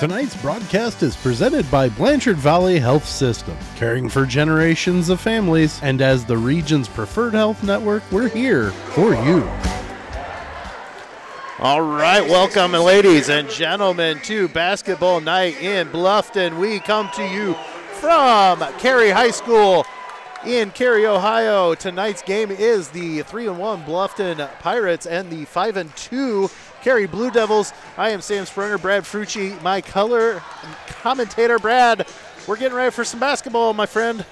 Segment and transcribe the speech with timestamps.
[0.00, 6.00] Tonight's broadcast is presented by Blanchard Valley Health System, caring for generations of families, and
[6.00, 9.46] as the region's preferred health network, we're here for you.
[11.58, 16.58] All right, welcome, ladies and gentlemen, to basketball night in Bluffton.
[16.58, 17.52] We come to you
[17.96, 19.84] from Carey High School
[20.46, 21.74] in Carey, Ohio.
[21.74, 26.50] Tonight's game is the 3 and 1 Bluffton Pirates and the 5 and 2
[26.82, 27.72] Carey Blue Devils.
[27.96, 30.42] I am Sam Sprunger, Brad Frucci, my color
[30.88, 32.06] commentator, Brad.
[32.46, 34.24] We're getting ready for some basketball, my friend.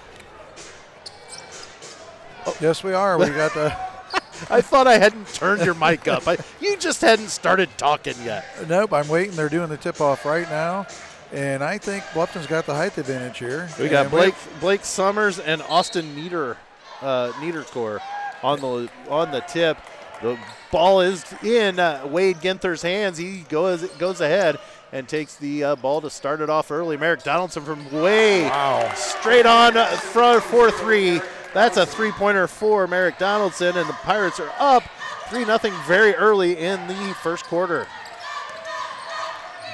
[2.61, 3.19] Yes, we are.
[3.19, 3.77] We got the.
[4.51, 6.27] I thought I hadn't turned your mic up.
[6.27, 8.47] I, you just hadn't started talking yet.
[8.69, 9.34] nope, I'm waiting.
[9.37, 10.87] They're doing the tip off right now.
[11.33, 13.69] And I think Bluffton's got the height advantage here.
[13.78, 16.56] We got And Blake Blake Summers and Austin Nieder
[17.03, 18.01] uh, Niedercore
[18.42, 19.77] on the on the tip.
[20.23, 20.39] The
[20.73, 23.19] ball is in uh, Wade Ginther's hands.
[23.19, 24.59] He goes goes ahead
[24.92, 26.97] and takes the uh, ball to start it off early.
[26.97, 28.92] Merrick Donaldson from way Wow.
[28.95, 31.20] straight on front for three.
[31.55, 34.83] That's a three pointer for Merrick Donaldson, and the Pirates are up
[35.29, 37.87] three nothing very early in the first quarter.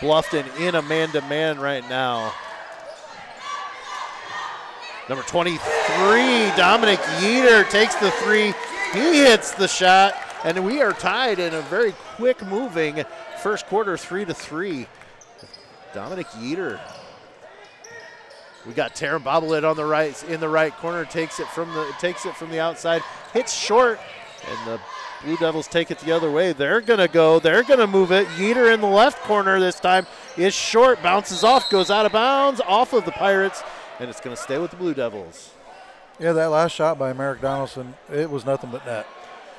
[0.01, 2.33] Bluffton in a man to man right now.
[5.09, 5.61] Number 23,
[6.57, 8.55] Dominic Yeater takes the three.
[8.93, 13.05] He hits the shot, and we are tied in a very quick moving
[13.43, 14.87] first quarter, three to three.
[15.95, 16.81] Dominic Yeater.
[18.67, 21.93] We got Taryn Boblet on the right in the right corner, takes it from the
[21.99, 24.01] takes it from the outside, hits short,
[24.49, 24.81] and the
[25.23, 26.53] Blue Devils take it the other way.
[26.53, 28.27] They're gonna go, they're gonna move it.
[28.39, 30.07] Yeater in the left corner this time
[30.37, 33.63] is short, bounces off, goes out of bounds, off of the Pirates,
[34.01, 35.51] and it's gonna stay with the Blue Devils.
[36.19, 39.07] Yeah, that last shot by Merrick Donaldson, it was nothing but net.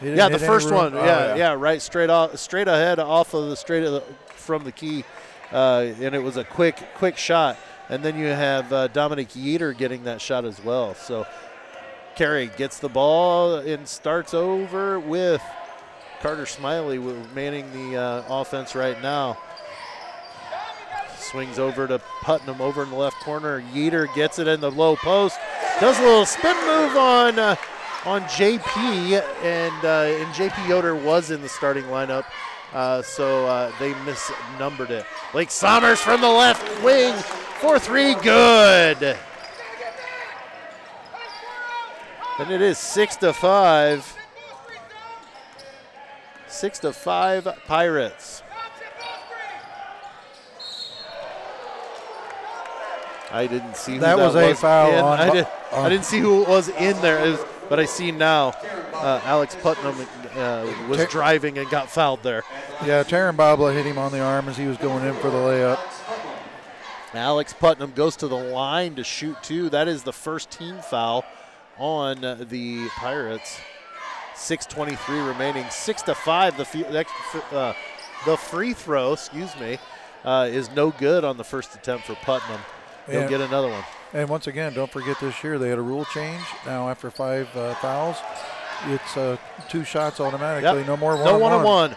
[0.02, 0.94] Yeah, the first one.
[0.94, 4.64] oh, yeah, yeah, right, straight off, straight ahead, off of the straight of the, from
[4.64, 5.04] the key,
[5.52, 7.58] uh, and it was a quick, quick shot.
[7.88, 10.96] And then you have uh, Dominic Yeater getting that shot as well.
[10.96, 11.28] So
[12.16, 15.42] Carey gets the ball and starts over with
[16.22, 16.98] Carter Smiley
[17.36, 19.38] manning the uh, offense right now.
[21.20, 23.64] Swings over to Putnam over in the left corner.
[23.74, 25.38] Yeater gets it in the low post.
[25.80, 27.56] Does a little spin move on uh,
[28.06, 32.26] on JP, and uh, and JP Yoder was in the starting lineup,
[32.74, 35.06] uh, so uh, they misnumbered it.
[35.32, 37.14] Blake Sommers from the left wing
[37.60, 39.18] for three, good.
[42.38, 44.16] And it is six to five.
[46.48, 48.44] Six to five Pirates.
[53.32, 56.44] I didn't see who That that, was a foul I, did, I didn't see who
[56.44, 58.54] it was in there, was- but I see now.
[58.94, 59.96] Uh, Alex Putnam
[60.36, 62.44] uh, was Ta- driving and got fouled there.
[62.86, 65.38] Yeah, Taryn Boblet hit him on the arm as he was going in for the
[65.38, 65.80] layup.
[67.14, 69.70] Alex Putnam goes to the line to shoot two.
[69.70, 71.24] That is the first team foul
[71.78, 73.60] on the Pirates.
[74.36, 75.66] 6:23 remaining.
[75.70, 76.58] Six to five.
[76.58, 77.14] The next,
[77.54, 77.74] uh,
[78.26, 79.78] the free throw, excuse me,
[80.26, 82.60] uh, is no good on the first attempt for Putnam.
[83.10, 83.28] He'll Yeah.
[83.28, 83.84] get another one.
[84.16, 86.42] And once again, don't forget this year they had a rule change.
[86.66, 88.16] Now after five uh, fouls,
[88.88, 89.36] it's uh,
[89.68, 90.80] two shots automatically.
[90.80, 90.88] Yep.
[90.88, 91.92] No more one no on one on one.
[91.92, 91.96] one.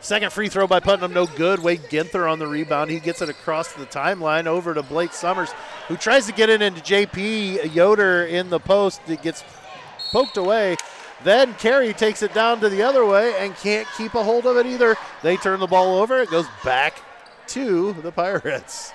[0.00, 1.60] Second free throw by Putnam, no good.
[1.60, 2.90] Wade Ginther on the rebound.
[2.90, 5.52] He gets it across the timeline over to Blake Summers,
[5.88, 9.00] who tries to get it into JP Yoder in the post.
[9.08, 9.42] It gets
[10.12, 10.76] poked away.
[11.22, 14.58] Then Carey takes it down to the other way and can't keep a hold of
[14.58, 14.96] it either.
[15.22, 16.20] They turn the ball over.
[16.20, 17.00] It goes back
[17.46, 18.92] to the Pirates.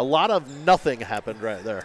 [0.00, 1.84] A lot of nothing happened right there.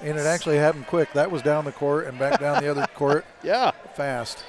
[0.00, 1.12] And it actually happened quick.
[1.12, 3.72] That was down the court and back down the other court Yeah.
[3.94, 4.42] fast.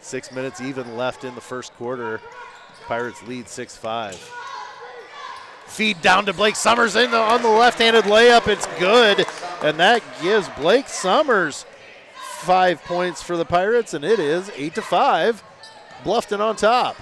[0.00, 2.20] Six minutes even left in the first quarter.
[2.86, 4.14] Pirates lead 6 5.
[5.64, 8.46] Feed down to Blake Summers in the, on the left handed layup.
[8.48, 9.24] It's good.
[9.62, 11.64] And that gives Blake Summers
[12.40, 15.42] five points for the Pirates, and it is 8 to 5.
[16.04, 16.96] Bluffton on top.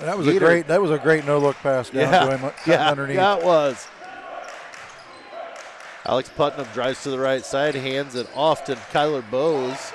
[0.00, 0.66] That was a great.
[0.66, 3.16] That was a great no look pass down yeah, to him, uh, yeah, underneath.
[3.16, 3.86] that was.
[6.04, 9.92] Alex Putnam drives to the right side, hands it off to Kyler Bowes.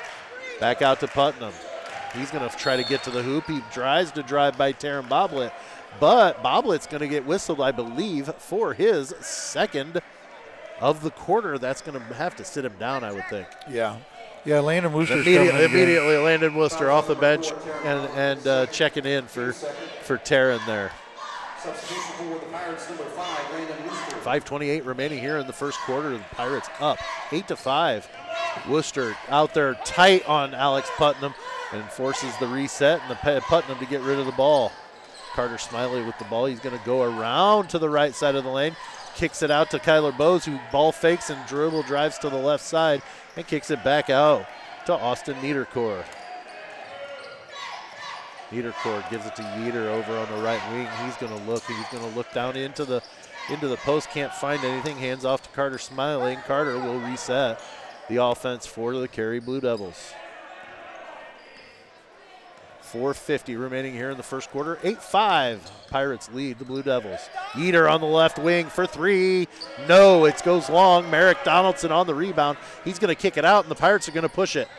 [0.60, 1.54] Back out to Putnam.
[2.16, 3.46] He's going to try to get to the hoop.
[3.46, 5.52] He tries to drive by Taryn Boblet,
[6.00, 10.02] but Boblet's going to get whistled, I believe, for his second
[10.80, 11.58] of the quarter.
[11.58, 13.48] That's going to have to sit him down, I would think.
[13.70, 13.98] Yeah,
[14.46, 14.60] yeah.
[14.60, 15.72] Landon Worcester's Immediately, in.
[15.72, 17.52] immediately Landon Worcester off the bench
[17.84, 20.92] and and uh, checking in for for Taryn there.
[24.24, 26.12] 5:28 remaining here in the first quarter.
[26.12, 27.00] The Pirates up
[27.32, 28.08] eight to five.
[28.70, 31.34] Worcester out there tight on Alex Putnam
[31.72, 34.72] and forces the reset and the Putnam to get rid of the ball.
[35.34, 36.46] Carter Smiley with the ball.
[36.48, 38.76] He's going to go around to the right side of the lane,
[39.18, 42.64] kicks it out to Kyler Bose, who ball fakes and dribble drives to the left
[42.64, 43.02] side
[43.36, 44.46] and kicks it back out
[44.86, 46.06] to Austin Niederkor.
[48.52, 50.88] Niederkor gives it to Yeater over on the right wing.
[51.04, 51.64] He's going to look.
[51.66, 53.02] He's going to look down into the
[53.50, 54.10] into the post.
[54.12, 54.98] Can't find anything.
[54.98, 56.38] Hands off to Carter Smiley.
[56.46, 57.60] Carter will reset
[58.08, 60.14] the offense for the Carey Blue Devils.
[62.88, 64.78] 450 remaining here in the first quarter.
[64.78, 65.60] 8-5.
[65.90, 67.30] Pirates lead the Blue Devils.
[67.54, 69.48] Yeater on the left wing for three.
[69.88, 71.10] No, it goes long.
[71.12, 72.58] Merrick Donaldson on the rebound.
[72.86, 74.70] He's going to kick it out, and the Pirates are going to push it.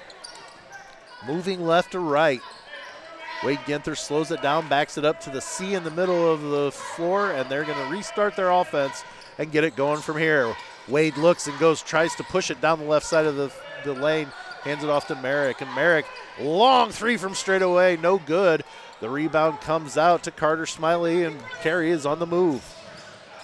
[1.26, 2.40] Moving left to right.
[3.44, 6.42] Wade Ginther slows it down, backs it up to the C in the middle of
[6.42, 9.04] the floor, and they're going to restart their offense
[9.38, 10.54] and get it going from here.
[10.88, 13.52] Wade looks and goes, tries to push it down the left side of the,
[13.84, 14.28] the lane,
[14.68, 16.04] hands it off to Merrick, and Merrick,
[16.38, 18.62] long three from straight away, no good.
[19.00, 22.62] The rebound comes out to Carter Smiley, and Carey is on the move.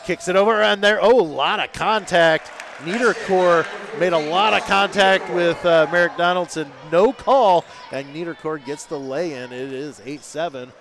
[0.04, 2.50] Kicks it over, and there, oh, a lot of contact.
[2.80, 3.66] Niederkor
[3.98, 6.70] made a lot of contact with uh, Merrick Donaldson.
[6.92, 9.52] No call, and Niederkor gets the lay in.
[9.52, 10.72] It is 8 7.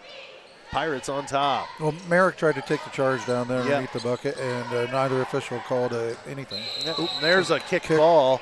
[0.71, 1.67] Pirates on top.
[1.79, 3.75] Well, Merrick tried to take the charge down there Yeah.
[3.77, 6.63] underneath the bucket, and uh, neither official called uh, anything.
[6.99, 8.41] Oop, there's a kick ball.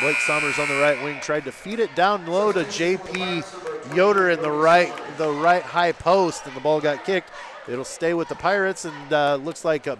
[0.00, 4.30] Blake Summers on the right wing tried to feed it down low to JP Yoder
[4.30, 7.30] in the right the right high post, and the ball got kicked.
[7.68, 9.96] It'll stay with the Pirates, and uh, looks like uh,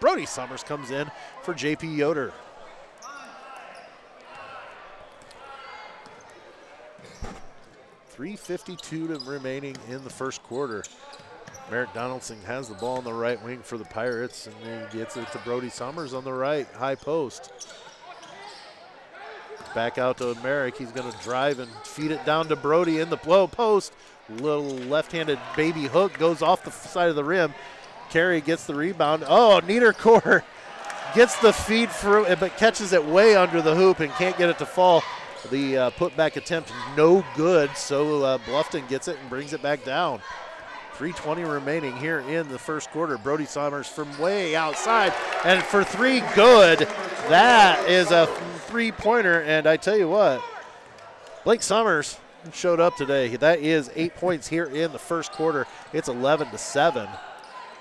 [0.00, 1.10] Brody Summers comes in
[1.42, 2.32] for JP Yoder.
[8.08, 10.84] Three fifty-two remaining in the first quarter.
[11.70, 15.16] Merrick Donaldson has the ball on the right wing for the Pirates, and he gets
[15.16, 17.52] it to Brody Summers on the right high post.
[19.74, 20.76] Back out to Merrick.
[20.76, 23.92] He's going to drive and feed it down to Brody in the low post.
[24.28, 27.54] Little left-handed baby hook goes off the side of the rim.
[28.10, 29.24] Carey gets the rebound.
[29.26, 30.42] Oh, Niederkor
[31.14, 34.58] gets the feed through, but catches it way under the hoop and can't get it
[34.58, 35.02] to fall.
[35.50, 39.84] The uh, putback attempt no good, so uh, Bluffton gets it and brings it back
[39.84, 40.20] down.
[41.00, 43.16] 320 remaining here in the first quarter.
[43.16, 45.14] Brody Summers from way outside,
[45.46, 46.80] and for three, good.
[47.30, 48.26] That is a
[48.66, 50.44] three-pointer, and I tell you what,
[51.42, 52.18] Blake Summers
[52.52, 53.34] showed up today.
[53.36, 55.66] That is eight points here in the first quarter.
[55.94, 57.08] It's 11 to seven,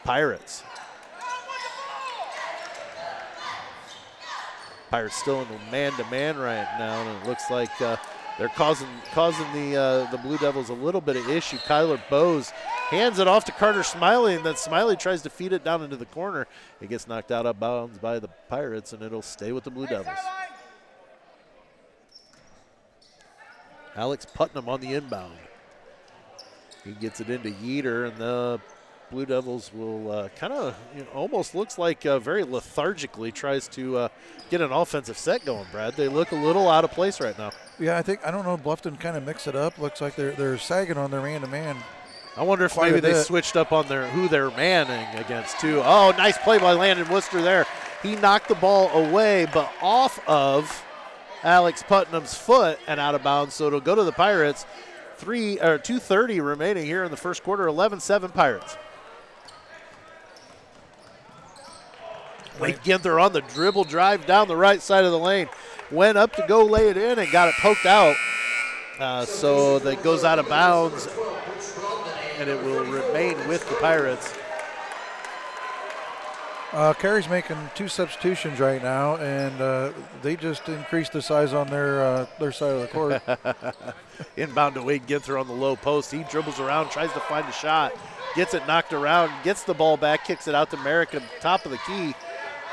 [0.06, 0.64] Pirates.
[4.90, 7.98] Pirates still in the man-to-man right now, and it looks like uh,
[8.40, 11.58] they're causing causing the uh, the Blue Devils a little bit of issue.
[11.58, 12.52] Kyler Bose
[12.90, 15.98] hands it off to Carter Smiley, and then Smiley tries to feed it down into
[15.98, 16.48] the corner.
[16.80, 19.88] It gets knocked out of bounds by the Pirates, and it'll stay with the Blue
[19.88, 20.18] Devils.
[23.94, 25.38] Alex Putnam on the inbound.
[26.86, 28.62] He gets it into Yeater, and the
[29.12, 33.68] Blue Devils will uh, kind of you know, almost looks like uh, very lethargically tries
[33.70, 34.10] to uh,
[34.50, 35.66] get an offensive set going.
[35.72, 37.52] Brad, they look a little out of place right now.
[37.80, 38.58] Yeah, I think I don't know.
[38.58, 39.78] Bluffton kind of mixed it up.
[39.80, 41.78] Looks like they're they're sagging on their man-to-man.
[42.38, 45.82] I wonder if maybe they switched up on their who they're manning against too.
[45.84, 47.66] Oh, nice play by Landon Worcester there.
[48.04, 50.86] He knocked the ball away, but off of
[51.44, 53.56] Alex Putnam's foot and out of bounds.
[53.56, 54.66] So it'll go to the Pirates.
[55.18, 57.66] Three or two thirty remaining here in the first quarter.
[57.66, 58.78] 11-7 Pirates.
[62.60, 65.48] Wade Ginther on the dribble drive down the right side of the lane.
[65.92, 68.16] Went up to go lay it in and got it poked out.
[69.00, 71.08] Uh, so that goes out of bounds
[72.38, 74.34] and it will remain with the Pirates.
[76.72, 81.68] Uh, Carey's making two substitutions right now, and uh, they just increased the size on
[81.68, 83.22] their uh, their side of the court.
[84.38, 86.12] Inbound to Wade Ginther on the low post.
[86.12, 87.94] He dribbles around, tries to find a shot,
[88.36, 91.42] gets it knocked around, gets the ball back, kicks it out to Merrick at the
[91.42, 92.14] top of the key,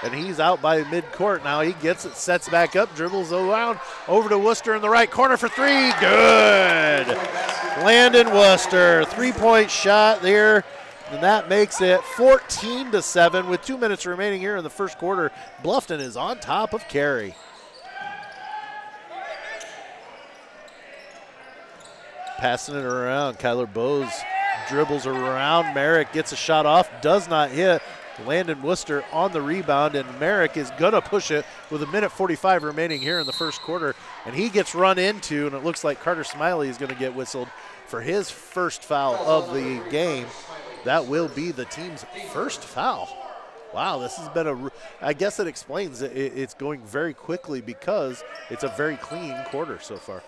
[0.03, 1.61] and he's out by midcourt now.
[1.61, 5.37] He gets it, sets back up, dribbles around over to Worcester in the right corner
[5.37, 5.91] for three.
[6.01, 7.09] Good.
[7.85, 10.65] Landon Worcester, three point shot there.
[11.11, 14.99] And that makes it 14 to 7 with two minutes remaining here in the first
[14.99, 15.31] quarter.
[15.63, 17.37] Bluffton is on top of Carey.
[22.39, 23.39] Passing it around.
[23.39, 24.11] Kyler Bose
[24.69, 25.75] dribbles around.
[25.75, 27.83] Merrick gets a shot off, does not hit.
[28.25, 32.11] Landon Worcester on the rebound, and Merrick is going to push it with a minute
[32.13, 33.95] 45 remaining here in the first quarter.
[34.25, 37.15] And he gets run into, and it looks like Carter Smiley is going to get
[37.15, 37.49] whistled
[37.87, 40.27] for his first foul of the game.
[40.85, 43.09] That will be the team's first foul.
[43.75, 44.71] Wow, this has been a.
[45.03, 49.37] I guess it explains it, it- it's going very quickly because it's a very clean
[49.51, 50.23] quarter so far.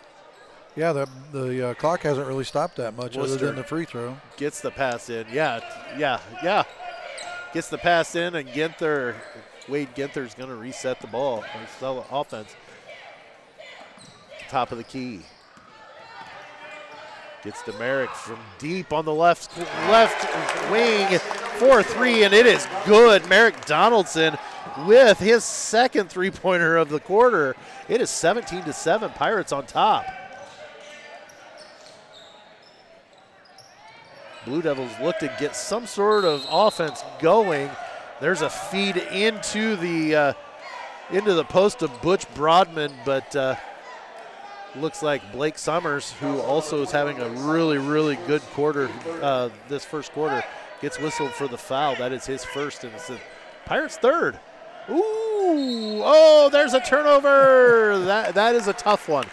[0.77, 4.17] Yeah, the the uh, clock hasn't really stopped that much other than the free throw.
[4.37, 5.27] Gets the pass in.
[5.33, 5.61] Yeah,
[5.97, 6.65] yeah, yeah.
[7.53, 9.15] Gets the pass in, and Ginther,
[9.69, 11.45] Wade Ginther is going to reset the ball,
[11.79, 12.55] sell offense.
[14.51, 15.21] Top of the key.
[17.43, 19.57] Gets to Merrick from deep on the left
[19.89, 21.19] left wing
[21.59, 23.27] for three, and it is good.
[23.29, 24.37] Merrick Donaldson
[24.87, 27.57] with his second three-pointer of the quarter.
[27.89, 29.11] It is 17 to seven.
[29.11, 30.05] Pirates on top.
[34.45, 37.71] Blue Devils look to get some sort of offense going.
[38.21, 40.33] There's a feed into the uh,
[41.11, 43.57] into the post of Butch Broadman, but uh,
[44.77, 48.91] looks like Blake Summers, who also is having a really really good quarter
[49.23, 50.43] uh, this first quarter,
[50.81, 51.97] gets whistled for the foul.
[51.97, 53.19] That is his first, and it's the
[53.65, 54.39] Pirates' third.
[54.91, 56.03] Ooh!
[56.03, 57.99] Oh, there's a turnover.
[58.07, 59.27] that that is a tough one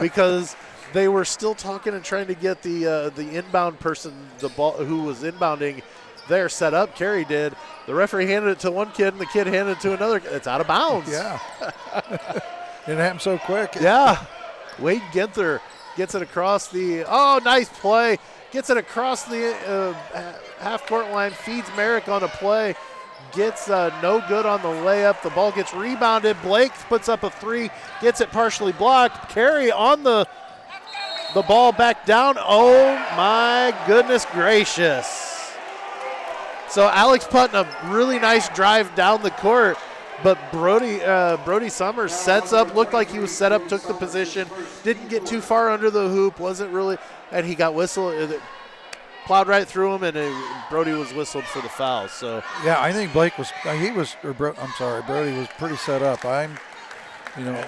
[0.00, 0.56] because
[0.92, 4.72] they were still talking and trying to get the uh, the inbound person, the ball
[4.72, 5.82] who was inbounding,
[6.28, 6.94] there set up.
[6.96, 7.54] Carey did.
[7.86, 10.22] The referee handed it to one kid, and the kid handed it to another.
[10.24, 11.10] It's out of bounds.
[11.10, 11.38] Yeah.
[12.86, 13.74] it happened so quick.
[13.80, 14.24] Yeah.
[14.78, 15.60] Wade Ginther
[15.96, 17.04] gets it across the.
[17.06, 18.18] Oh, nice play.
[18.50, 19.94] Gets it across the uh,
[20.58, 21.32] half court line.
[21.32, 22.74] Feeds Merrick on a play.
[23.32, 25.22] Gets uh, no good on the layup.
[25.22, 26.36] The ball gets rebounded.
[26.42, 27.70] Blake puts up a three.
[28.02, 29.30] Gets it partially blocked.
[29.30, 30.26] Carry on the
[31.34, 32.36] the ball back down.
[32.38, 35.28] Oh my goodness gracious.
[36.68, 39.76] So Alex Putnam, really nice drive down the court,
[40.22, 43.94] but Brody uh, Brody Summers sets up, looked like he was set up, took the
[43.94, 44.48] position,
[44.82, 46.96] didn't get too far under the hoop, wasn't really,
[47.30, 48.38] and he got whistled, uh,
[49.26, 50.32] plowed right through him, and uh,
[50.70, 52.08] Brody was whistled for the foul.
[52.08, 53.52] So Yeah, I think Blake was.
[53.66, 54.16] uh, He was.
[54.24, 56.24] Or Bro, I'm sorry, Brody was pretty set up.
[56.24, 56.58] I'm.
[57.38, 57.58] You know,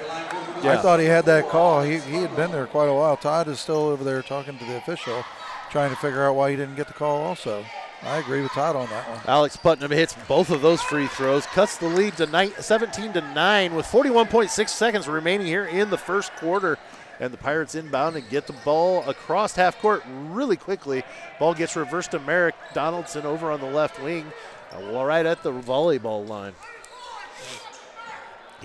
[0.62, 1.82] I thought he had that call.
[1.82, 3.16] He, he had been there quite a while.
[3.16, 5.24] Todd is still over there talking to the official,
[5.70, 7.22] trying to figure out why he didn't get the call.
[7.22, 7.64] Also,
[8.02, 9.20] I agree with Todd on that one.
[9.26, 13.20] Alex Putnam hits both of those free throws, cuts the lead to nine, 17 to
[13.22, 16.78] 9 with 41.6 seconds remaining here in the first quarter.
[17.18, 21.04] And the Pirates inbound and get the ball across half court really quickly.
[21.38, 24.26] Ball gets reversed to Merrick Donaldson over on the left wing,
[24.72, 26.52] uh, well, right at the volleyball line.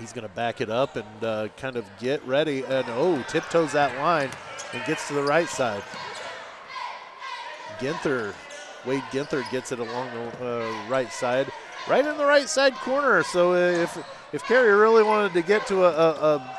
[0.00, 2.64] He's going to back it up and uh, kind of get ready.
[2.64, 4.30] And oh, tiptoes that line
[4.72, 5.82] and gets to the right side.
[7.78, 8.34] Ginther,
[8.86, 11.52] Wade Ginther gets it along the uh, right side,
[11.88, 13.22] right in the right side corner.
[13.22, 13.98] So uh, if
[14.32, 16.58] if Carey really wanted to get to a, a, a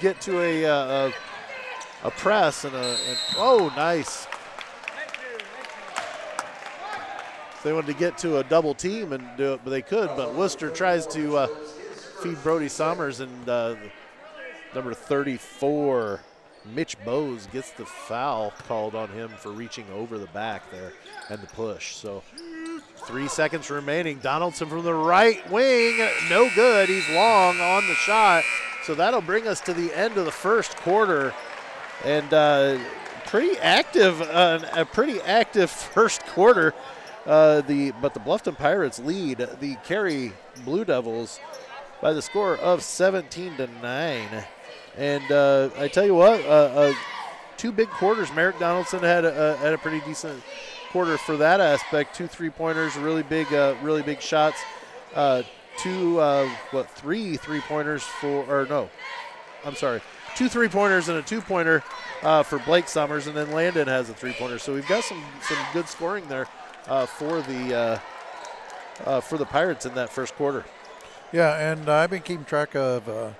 [0.00, 1.10] get to a, uh,
[2.04, 4.26] a a press and a and, oh nice.
[7.55, 10.08] If they wanted to get to a double team and do it, but they could.
[10.16, 11.46] But Worcester tries to uh,
[12.22, 13.74] feed Brody Sommers and uh,
[14.72, 16.20] number 34.
[16.76, 20.92] Mitch Bowes gets the foul called on him for reaching over the back there
[21.28, 21.96] and the push.
[21.96, 22.22] So
[22.98, 24.20] three seconds remaining.
[24.20, 25.98] Donaldson from the right wing,
[26.30, 26.88] no good.
[26.88, 28.44] He's long on the shot.
[28.84, 31.34] So that'll bring us to the end of the first quarter.
[32.04, 32.78] And uh,
[33.24, 36.72] pretty active, uh, a pretty active first quarter.
[37.26, 40.32] Uh, the but the Bluffton Pirates lead the Carey
[40.64, 41.40] Blue Devils
[42.00, 44.44] by the score of 17 to nine.
[44.96, 46.94] And uh, I tell you what, uh, uh,
[47.56, 48.32] two big quarters.
[48.32, 50.42] Merrick Donaldson had a, had a pretty decent
[50.90, 52.14] quarter for that aspect.
[52.14, 54.62] Two three pointers, really big, uh, really big shots.
[55.14, 55.42] Uh,
[55.78, 58.88] two, uh, what, three three pointers for, or no,
[59.64, 60.00] I'm sorry,
[60.36, 61.82] two three pointers and a two pointer
[62.22, 64.58] uh, for Blake Summers, and then Landon has a three pointer.
[64.58, 66.46] So we've got some some good scoring there
[66.88, 67.98] uh, for the uh,
[69.04, 70.64] uh, for the Pirates in that first quarter.
[71.32, 73.30] Yeah, and I've been keeping track of uh,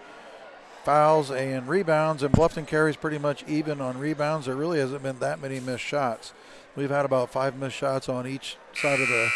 [0.85, 4.47] fouls and rebounds, and Bluffton carries pretty much even on rebounds.
[4.47, 6.33] There really hasn't been that many missed shots.
[6.75, 9.29] We've had about five missed shots on each side of the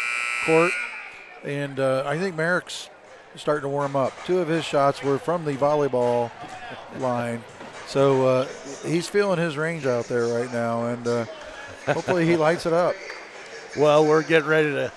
[0.45, 0.71] court,
[1.43, 2.89] and uh, I think Merrick's
[3.35, 4.13] starting to warm up.
[4.25, 6.29] Two of his shots were from the volleyball
[6.99, 7.43] line,
[7.87, 8.47] so uh,
[8.85, 11.25] he's feeling his range out there right now, and uh,
[11.85, 12.95] hopefully he lights it up.
[13.77, 14.91] Well, we're getting ready to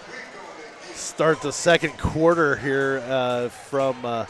[0.95, 4.25] start the second quarter here uh, from uh,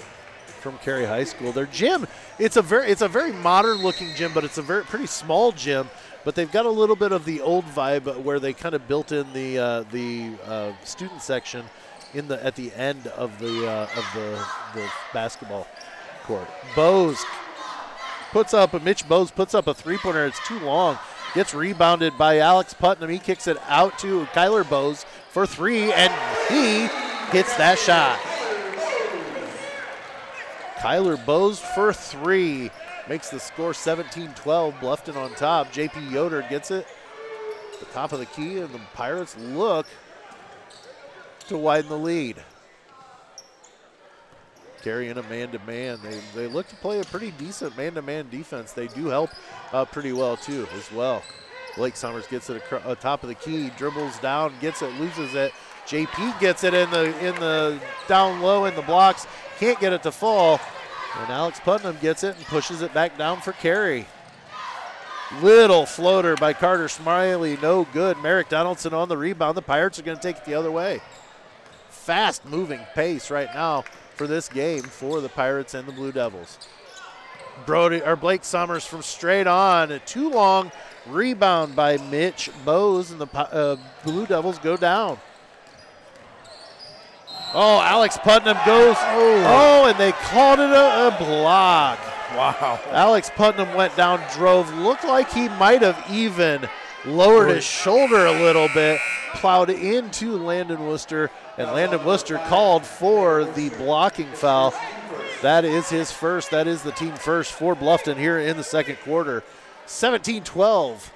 [0.61, 1.51] from Carey High School.
[1.51, 2.07] Their gym,
[2.39, 5.51] it's a very it's a very modern looking gym, but it's a very pretty small
[5.53, 5.89] gym.
[6.25, 9.13] But they've got a little bit of the old vibe where they kind of built
[9.13, 11.65] in the uh, the uh, student section
[12.13, 15.67] in the at the end of the uh, of the the basketball
[16.25, 16.47] court.
[16.77, 17.25] Bose
[18.31, 20.27] puts up a Mitch Bose puts up a three pointer.
[20.27, 20.99] It's too long.
[21.35, 23.11] Gets rebounded by Alex Putnam.
[23.11, 26.13] He kicks it out to Kyler Bose for three, and
[26.49, 26.87] he
[27.37, 28.21] hits that shot.
[30.77, 32.71] Kyler Bose for three.
[33.09, 34.79] makes the score 17-12.
[34.79, 35.73] Bluffton on top.
[35.73, 36.87] JP Yoder gets it.
[37.81, 39.87] The top of the key, and the Pirates look
[41.49, 42.37] to widen the lead.
[44.85, 45.99] Carrying a man-to-man.
[46.03, 48.73] They, they look to play a pretty decent man-to-man defense.
[48.73, 49.31] They do help
[49.73, 51.23] uh, pretty well too, as well.
[51.75, 55.35] Blake Summers gets it across, uh, top of the key, dribbles down, gets it, loses
[55.35, 55.55] it.
[55.87, 59.27] JP gets it in the in the down low in the blocks,
[59.59, 60.61] can't get it to fall,
[61.19, 64.07] and Alex Putnam gets it and pushes it back down for Carey.
[65.41, 68.19] Little floater by Carter Smiley, no good.
[68.19, 69.57] Merrick Donaldson on the rebound.
[69.57, 71.01] The Pirates are going to take it the other way.
[71.89, 76.59] Fast moving pace right now for this game for the Pirates and the Blue Devils.
[77.67, 80.73] Brody or Blake Summers from straight on, a too long
[81.07, 85.19] rebound by Mitch Bose, and the uh, Blue Devils go down.
[87.57, 88.97] Oh, Alex Putnam goes.
[88.99, 92.01] Oh, oh and they called it a, a block.
[92.35, 92.81] Wow.
[92.91, 96.69] Alex Putnam went down, drove, looked like he might have even
[97.05, 98.99] lowered his shoulder a little bit,
[99.35, 104.75] plowed into Landon Worcester, and Landon Worcester called for the blocking foul.
[105.43, 106.51] That is his first.
[106.51, 109.43] That is the team first for Bluffton here in the second quarter.
[109.87, 111.13] 17 12.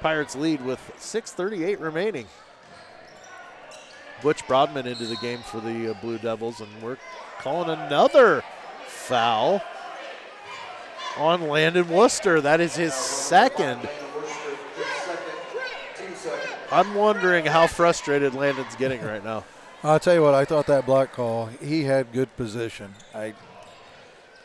[0.00, 2.26] Pirates lead with 6.38 remaining.
[4.22, 6.98] Butch Broadman into the game for the uh, Blue Devils, and we're
[7.38, 8.42] calling another
[8.86, 9.62] foul
[11.16, 12.40] on Landon Worcester.
[12.40, 13.88] That is his second.
[16.72, 19.44] I'm wondering how frustrated Landon's getting right now.
[19.82, 22.94] I'll tell you what, I thought that block call, he had good position.
[23.14, 23.32] I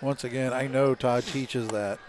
[0.01, 1.99] once again I know Todd teaches that.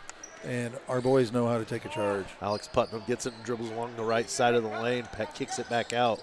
[0.44, 2.26] And our boys know how to take a charge.
[2.40, 5.08] Alex Putnam gets it and dribbles along the right side of the lane.
[5.10, 6.22] Peck kicks it back out.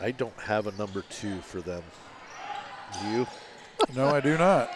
[0.00, 1.82] I don't have a number two for them.
[3.00, 3.26] Do you?
[3.96, 4.70] no, I do not.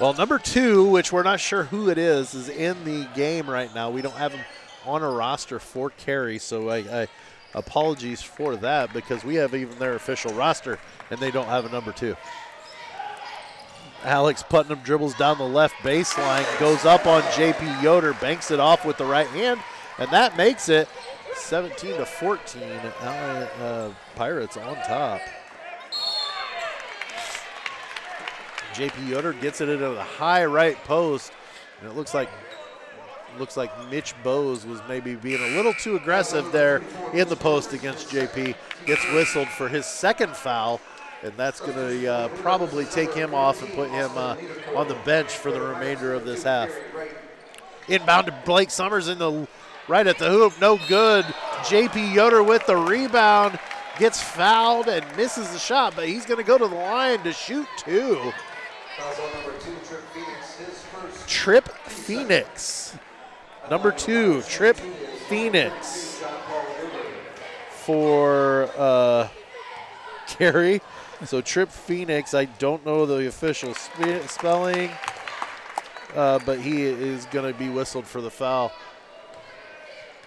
[0.00, 3.74] Well, number two, which we're not sure who it is, is in the game right
[3.74, 3.90] now.
[3.90, 4.44] We don't have him
[4.86, 7.08] on a roster for Carey, so I, I
[7.58, 10.78] apologies for that because we have even their official roster
[11.10, 12.16] and they don't have a number two.
[14.04, 18.84] Alex Putnam dribbles down the left baseline, goes up on JP Yoder, banks it off
[18.84, 19.60] with the right hand,
[19.98, 20.88] and that makes it
[21.34, 22.62] 17 to 14.
[22.62, 25.20] Uh, Pirates on top.
[28.72, 31.32] JP Yoder gets it into the high right post,
[31.80, 32.28] and it looks like
[33.38, 37.72] looks like Mitch Bose was maybe being a little too aggressive there in the post
[37.72, 38.54] against JP.
[38.86, 40.80] Gets whistled for his second foul
[41.22, 44.36] and that's going to uh, probably take him off and put him uh,
[44.74, 46.70] on the bench for the remainder of this half.
[47.88, 49.48] Inbound to Blake Summers in the
[49.88, 51.24] right at the hoop, no good.
[51.64, 53.58] JP Yoder with the rebound
[53.98, 57.32] gets fouled and misses the shot, but he's going to go to the line to
[57.32, 58.32] shoot two.
[61.26, 62.96] Trip Phoenix.
[63.70, 66.22] Number two, Trip Phoenix
[67.70, 69.28] for uh.
[71.24, 74.90] So Trip Phoenix, I don't know the official spe- spelling,
[76.14, 78.70] uh, but he is going to be whistled for the foul.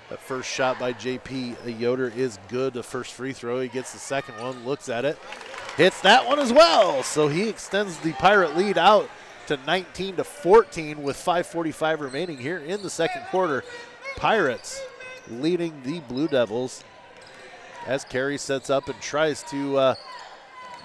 [0.09, 2.73] That first shot by JP Yoder is good.
[2.73, 5.17] The first free throw, he gets the second one, looks at it,
[5.77, 7.03] hits that one as well.
[7.03, 9.09] So he extends the Pirate lead out
[9.51, 13.65] to 19 to 14 with 5:45 remaining here in the second quarter.
[14.15, 14.81] Pirates
[15.29, 16.85] leading the Blue Devils
[17.85, 19.77] as Carey sets up and tries to.
[19.77, 19.95] Uh,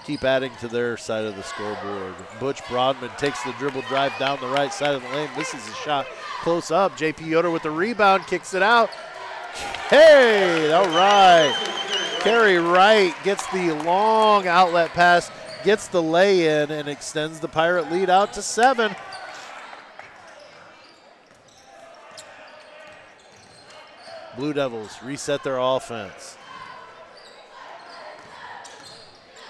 [0.04, 2.14] keep adding to their side of the scoreboard.
[2.38, 5.74] Butch Broadman takes the dribble drive down the right side of the lane, misses a
[5.74, 6.06] shot
[6.42, 6.96] close up.
[6.96, 8.88] JP Yoder with the rebound, kicks it out.
[9.90, 11.52] Hey, all right.
[12.20, 15.28] Carey Wright gets the long outlet pass,
[15.66, 18.94] gets the lay in, and extends the Pirate lead out to seven.
[24.36, 26.38] Blue Devils reset their offense.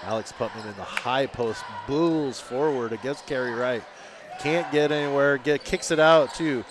[0.01, 3.83] Alex Putnam in the high post, bulls forward against Carey Wright.
[4.39, 6.65] Can't get anywhere, get kicks it out to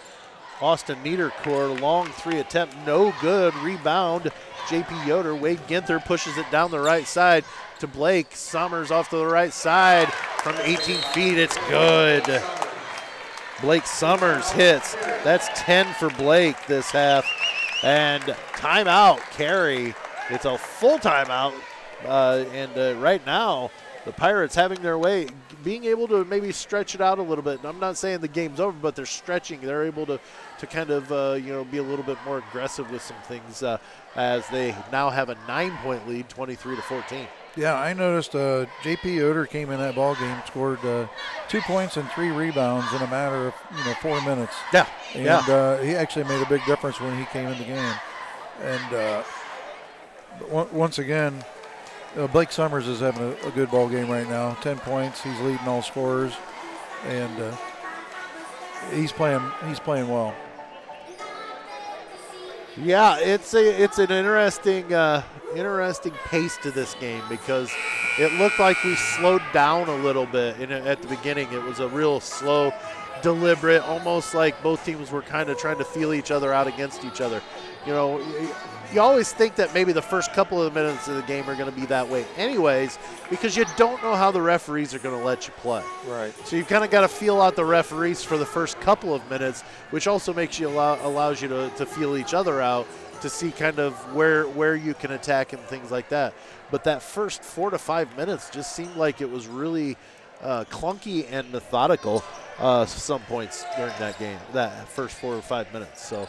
[0.61, 1.81] Austin Niederkor.
[1.81, 3.55] Long three attempt, no good.
[3.57, 4.31] Rebound,
[4.66, 5.35] JP Yoder.
[5.35, 7.45] Wade Ginther pushes it down the right side
[7.81, 8.35] to Blake.
[8.35, 11.38] Summers off to the right side from 18 feet.
[11.38, 12.42] It's good.
[13.61, 14.95] Blake Summers hits.
[15.25, 17.27] That's 10 for Blake this half.
[17.83, 18.23] And
[18.55, 19.95] timeout, Carey.
[20.31, 21.55] It's a full timeout.
[22.05, 23.71] Uh, and uh, right now,
[24.05, 25.27] the Pirates having their way,
[25.64, 27.64] being able to maybe stretch it out a little bit.
[27.64, 29.61] I'm not saying the game's over, but they're stretching.
[29.61, 30.21] They're able to,
[30.59, 33.62] to kind of uh, you know be a little bit more aggressive with some things
[33.62, 33.79] uh,
[34.14, 37.27] as they now have a nine-point lead, 23 to 14.
[37.57, 39.16] Yeah, I noticed uh, J.P.
[39.16, 41.07] Yoder came in that ball game, scored uh,
[41.49, 44.55] two points and three rebounds in a matter of you know four minutes.
[44.75, 45.38] Yeah, and yeah.
[45.38, 47.95] uh, he actually made a big difference when he came in the game.
[48.62, 49.23] And uh,
[50.51, 51.45] once again,
[52.16, 54.55] uh, Blake Summers is having a, a, good ball game right now.
[54.61, 56.35] Ten points, he's leading all scorers,
[57.07, 57.57] and uh,
[58.92, 60.35] he's playing he's playing well.
[62.79, 65.23] Yeah, it's a it's an interesting uh,
[65.55, 67.73] interesting pace to this game because
[68.19, 71.51] it looked like we slowed down a little bit in, at the beginning.
[71.53, 72.75] It was a real slow,
[73.23, 77.03] deliberate, almost like both teams were kind of trying to feel each other out against
[77.03, 77.41] each other.
[77.87, 78.19] You know,
[78.97, 81.73] you always think that maybe the first couple of minutes of the game are going
[81.73, 85.25] to be that way, anyways, because you don't know how the referees are going to
[85.25, 85.85] let you play.
[86.09, 86.35] Right.
[86.47, 89.29] So you've kind of got to feel out the referees for the first couple of
[89.31, 92.87] minutes, which also makes you allow, allows you to, to feel each other out
[93.21, 96.35] to see kind of where where you can attack and things like that.
[96.71, 99.97] But that first four to five minutes just seemed like it was really
[100.43, 102.23] uh, clunky and methodical
[102.59, 106.07] uh, some points during that game, that first four or five minutes.
[106.07, 106.29] So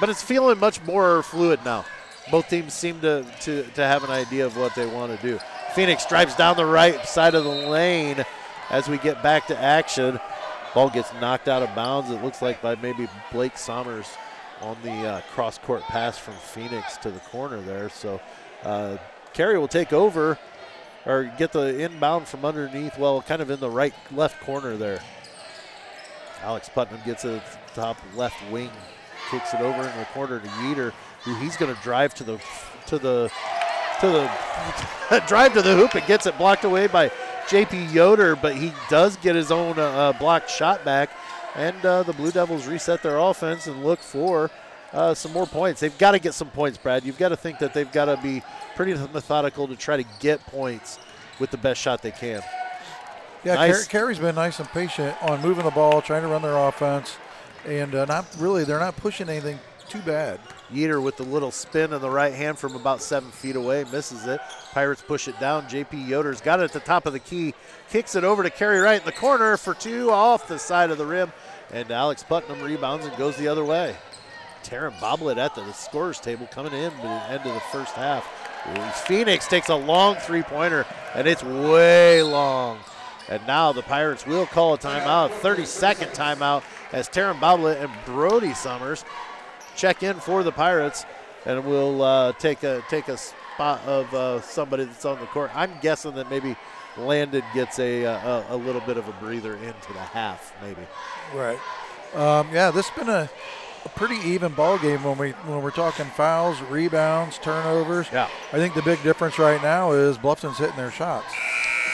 [0.00, 1.84] but it's feeling much more fluid now.
[2.30, 5.38] Both teams seem to, to, to have an idea of what they want to do.
[5.74, 8.24] Phoenix drives down the right side of the lane
[8.70, 10.18] as we get back to action.
[10.74, 14.08] Ball gets knocked out of bounds, it looks like by maybe Blake Sommers
[14.60, 17.88] on the uh, cross court pass from Phoenix to the corner there.
[17.90, 18.20] So
[18.62, 18.96] uh,
[19.36, 20.38] will take over
[21.06, 25.00] or get the inbound from underneath, well, kind of in the right left corner there.
[26.42, 27.42] Alex Putnam gets it
[27.74, 28.70] top left wing
[29.30, 32.38] kicks it over in the corner to Yeater, who he's going to drive to the
[32.86, 33.30] to the
[34.00, 37.10] to the drive to the hoop and gets it blocked away by
[37.48, 41.10] JP Yoder, but he does get his own uh, uh, blocked shot back,
[41.54, 44.50] and uh, the Blue Devils reset their offense and look for
[44.92, 45.80] uh, some more points.
[45.80, 47.04] They've got to get some points, Brad.
[47.04, 48.42] You've got to think that they've got to be
[48.76, 50.98] pretty methodical to try to get points
[51.38, 52.42] with the best shot they can.
[53.44, 53.86] Yeah, nice.
[53.86, 57.16] Carey's been nice and patient on moving the ball, trying to run their offense
[57.66, 60.40] and uh, not really, they're not pushing anything too bad.
[60.72, 64.26] Yeater with the little spin in the right hand from about seven feet away, misses
[64.26, 64.40] it.
[64.72, 65.64] Pirates push it down.
[65.64, 67.54] JP Yoder's got it at the top of the key,
[67.90, 70.98] kicks it over to Carey Wright in the corner for two off the side of
[70.98, 71.32] the rim,
[71.70, 73.94] and Alex Putnam rebounds and goes the other way.
[74.64, 78.26] Taryn Boblet at the scorers table coming in at the end of the first half.
[79.06, 82.78] Phoenix takes a long three pointer, and it's way long.
[83.28, 86.62] And now the Pirates will call a timeout, 30 second timeout
[86.94, 89.04] as Taryn Boblet and Brody Summers
[89.76, 91.04] check in for the Pirates,
[91.44, 95.50] and we'll uh, take a take a spot of uh, somebody that's on the court.
[95.54, 96.56] I'm guessing that maybe
[96.96, 100.82] Landon gets a, a, a little bit of a breather into the half, maybe.
[101.34, 101.58] Right.
[102.14, 103.28] Um, yeah, this has been a,
[103.84, 108.06] a, pretty even ball game when we when we're talking fouls, rebounds, turnovers.
[108.12, 108.28] Yeah.
[108.52, 111.34] I think the big difference right now is Bluffton's hitting their shots.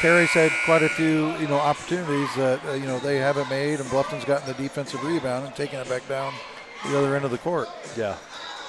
[0.01, 3.81] Carey's had quite a few, you know, opportunities that uh, you know they haven't made,
[3.81, 6.33] and Bluffton's gotten the defensive rebound and taking it back down
[6.87, 7.69] the other end of the court.
[7.99, 8.17] Yeah,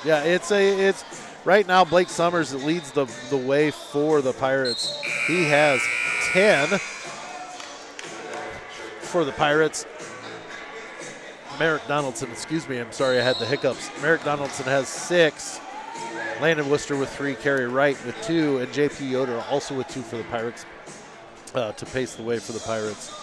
[0.03, 0.23] yeah.
[0.23, 1.05] It's a it's
[1.45, 5.01] right now Blake Summers leads the the way for the Pirates.
[5.25, 5.81] He has
[6.33, 6.67] ten
[8.99, 9.85] for the Pirates.
[11.57, 13.89] Merrick Donaldson, excuse me, I'm sorry I had the hiccups.
[14.01, 15.61] Merrick Donaldson has six.
[16.41, 20.17] Landon Worcester with three, Carey Wright with two, and JP Yoder also with two for
[20.17, 20.65] the Pirates
[21.53, 23.13] uh, to pace the way for the Pirates.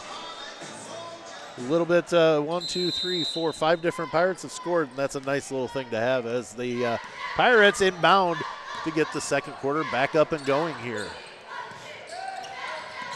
[1.59, 5.17] A little bit, uh, one, two, three, four, five different Pirates have scored, and that's
[5.17, 6.99] a nice little thing to have as the uh,
[7.35, 8.39] Pirates inbound
[8.85, 11.09] to get the second quarter back up and going here.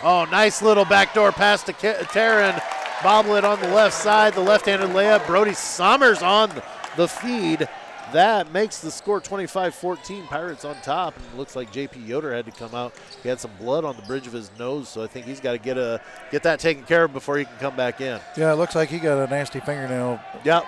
[0.03, 2.61] Oh, nice little backdoor pass to Taryn.
[2.99, 5.27] Boblet on the left side, the left handed layup.
[5.27, 6.51] Brody Summers on
[6.97, 7.69] the feed
[8.13, 10.27] that makes the score 25-14.
[10.27, 12.01] Pirates on top, and it looks like J.P.
[12.01, 12.93] Yoder had to come out.
[13.23, 15.53] He had some blood on the bridge of his nose, so I think he's got
[15.53, 18.21] to get a get that taken care of before he can come back in.
[18.37, 20.21] Yeah, it looks like he got a nasty fingernail.
[20.45, 20.65] Yep,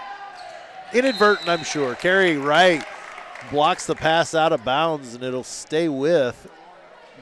[0.92, 1.94] inadvertent, I'm sure.
[1.97, 2.85] Carey Wright
[3.51, 6.51] blocks the pass out of bounds, and it'll stay with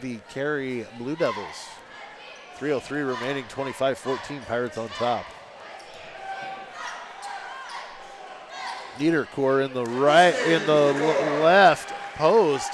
[0.00, 1.46] the Carey Blue Devils.
[2.58, 4.46] 303 remaining, 25-14.
[4.46, 5.24] Pirates on top.
[8.98, 10.92] Niedercore in the right, in the
[11.42, 12.72] left post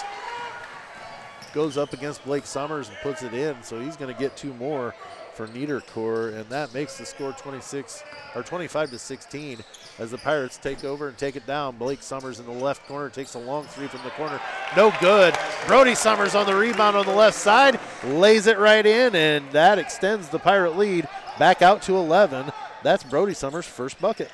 [1.52, 3.62] goes up against Blake Summers and puts it in.
[3.62, 4.94] So he's going to get two more
[5.35, 8.02] for Niedercore, and that makes the score 26
[8.35, 9.59] or 25 to 16
[10.00, 11.76] as the Pirates take over and take it down.
[11.76, 14.40] Blake Summers in the left corner takes a long three from the corner,
[14.76, 15.37] no good.
[15.66, 19.78] Brody Summers on the rebound on the left side lays it right in, and that
[19.78, 22.50] extends the Pirate lead back out to 11.
[22.83, 24.33] That's Brody Summers' first bucket.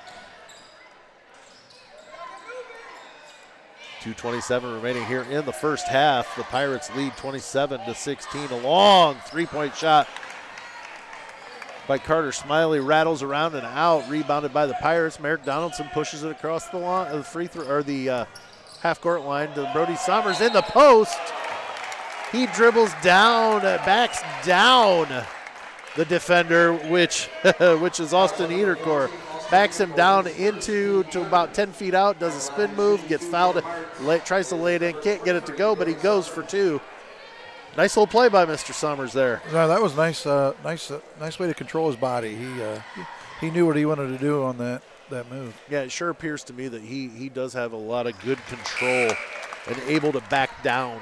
[4.04, 6.36] 227 remaining here in the first half.
[6.36, 8.50] The Pirates lead 27 to 16.
[8.50, 10.06] A long three-point shot
[11.88, 15.18] by Carter Smiley rattles around and out, rebounded by the Pirates.
[15.18, 18.24] Merrick Donaldson pushes it across the line, the free throw or the uh,
[18.82, 21.18] half court line to Brody Summers in the post.
[22.30, 25.24] He dribbles down, backs down
[25.96, 27.30] the defender, which
[27.80, 29.10] which is Austin Edercore.
[29.50, 33.62] Backs him down into to about 10 feet out, does a spin move, gets fouled,
[34.00, 36.42] lay, tries to lay it in, can't get it to go, but he goes for
[36.42, 36.80] two.
[37.76, 38.72] Nice little play by Mr.
[38.72, 39.42] Summers there.
[39.52, 40.26] No, that was nice.
[40.26, 42.35] Uh, nice, uh, nice way to control his body.
[42.35, 42.80] He, uh,
[43.40, 45.54] he knew what he wanted to do on that that move.
[45.68, 48.38] Yeah, it sure appears to me that he he does have a lot of good
[48.46, 49.12] control
[49.66, 51.00] and able to back down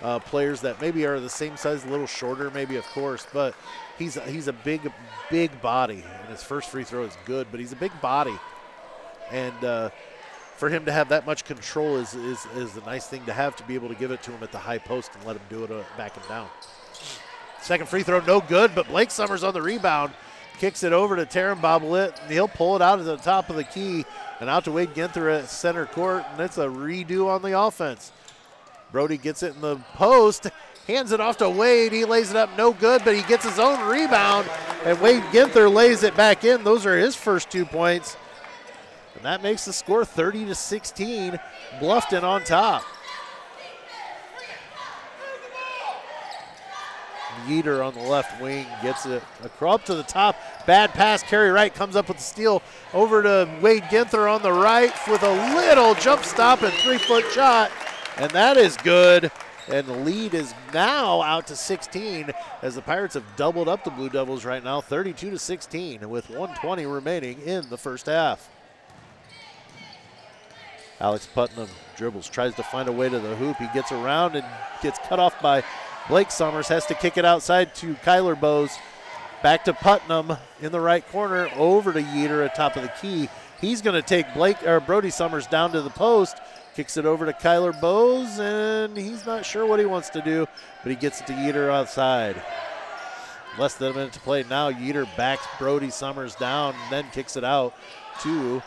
[0.00, 3.54] uh, players that maybe are the same size, a little shorter, maybe of course, but
[4.02, 4.92] he's he's a big
[5.30, 8.34] big body, and his first free throw is good, but he's a big body,
[9.30, 9.90] and uh,
[10.56, 13.56] for him to have that much control is, is is a nice thing to have
[13.56, 15.42] to be able to give it to him at the high post and let him
[15.48, 16.48] do it uh, back him down.
[17.60, 20.12] Second free throw, no good, but Blake Summers on the rebound
[20.58, 23.56] kicks it over to Taryn Boblet, and he'll pull it out at the top of
[23.56, 24.04] the key
[24.40, 28.12] and out to Wade Ginther at center court, and it's a redo on the offense.
[28.90, 30.48] Brody gets it in the post,
[30.86, 31.92] hands it off to Wade.
[31.92, 34.48] He lays it up, no good, but he gets his own rebound,
[34.84, 36.64] and Wade Ginther lays it back in.
[36.64, 38.16] Those are his first two points,
[39.14, 41.38] and that makes the score 30 to 16.
[41.80, 42.84] Bluffton on top.
[47.46, 50.36] Yeater on the left wing gets it across to the top.
[50.66, 51.22] Bad pass.
[51.22, 52.62] Carey Wright comes up with the steal
[52.94, 57.24] over to Wade Ginther on the right with a little jump stop and three foot
[57.32, 57.70] shot.
[58.16, 59.32] And that is good.
[59.68, 62.30] And the lead is now out to 16
[62.62, 66.28] as the Pirates have doubled up the Blue Devils right now, 32 to 16, with
[66.28, 68.48] 120 remaining in the first half.
[71.00, 73.56] Alex Putnam dribbles, tries to find a way to the hoop.
[73.56, 74.46] He gets around and
[74.82, 75.64] gets cut off by
[76.08, 76.68] Blake Summers.
[76.68, 78.76] Has to kick it outside to Kyler Bowes.
[79.42, 83.28] Back to Putnam in the right corner, over to Yeater at top of the key.
[83.60, 86.36] He's going to take Blake or Brody Summers down to the post.
[86.74, 90.46] Kicks it over to Kyler Bowes, and he's not sure what he wants to do,
[90.82, 92.40] but he gets it to Yeater outside.
[93.58, 94.70] Less than a minute to play now.
[94.70, 97.74] Yeater backs Brody Summers down, then kicks it out
[98.22, 98.62] to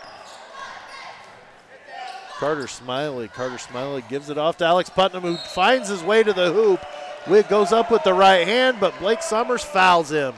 [2.38, 3.28] Carter Smiley.
[3.28, 6.82] Carter Smiley gives it off to Alex Putnam, who finds his way to the hoop.
[7.28, 10.36] Witt goes up with the right hand, but Blake Summers fouls him.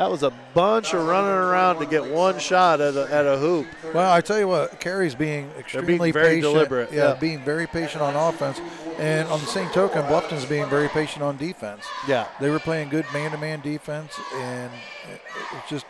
[0.00, 3.36] That was a bunch of running around to get one shot at a, at a
[3.36, 3.66] hoop.
[3.92, 6.42] Well, I tell you what, Carey's being extremely very patient.
[6.54, 7.14] deliberate, Yeah, yeah.
[7.16, 8.58] being very patient on offense,
[8.96, 11.84] and on the same token, Bluffton's being very patient on defense.
[12.08, 12.28] Yeah.
[12.40, 14.70] They were playing good man-to-man defense, and
[15.12, 15.20] it-
[15.58, 15.84] it's just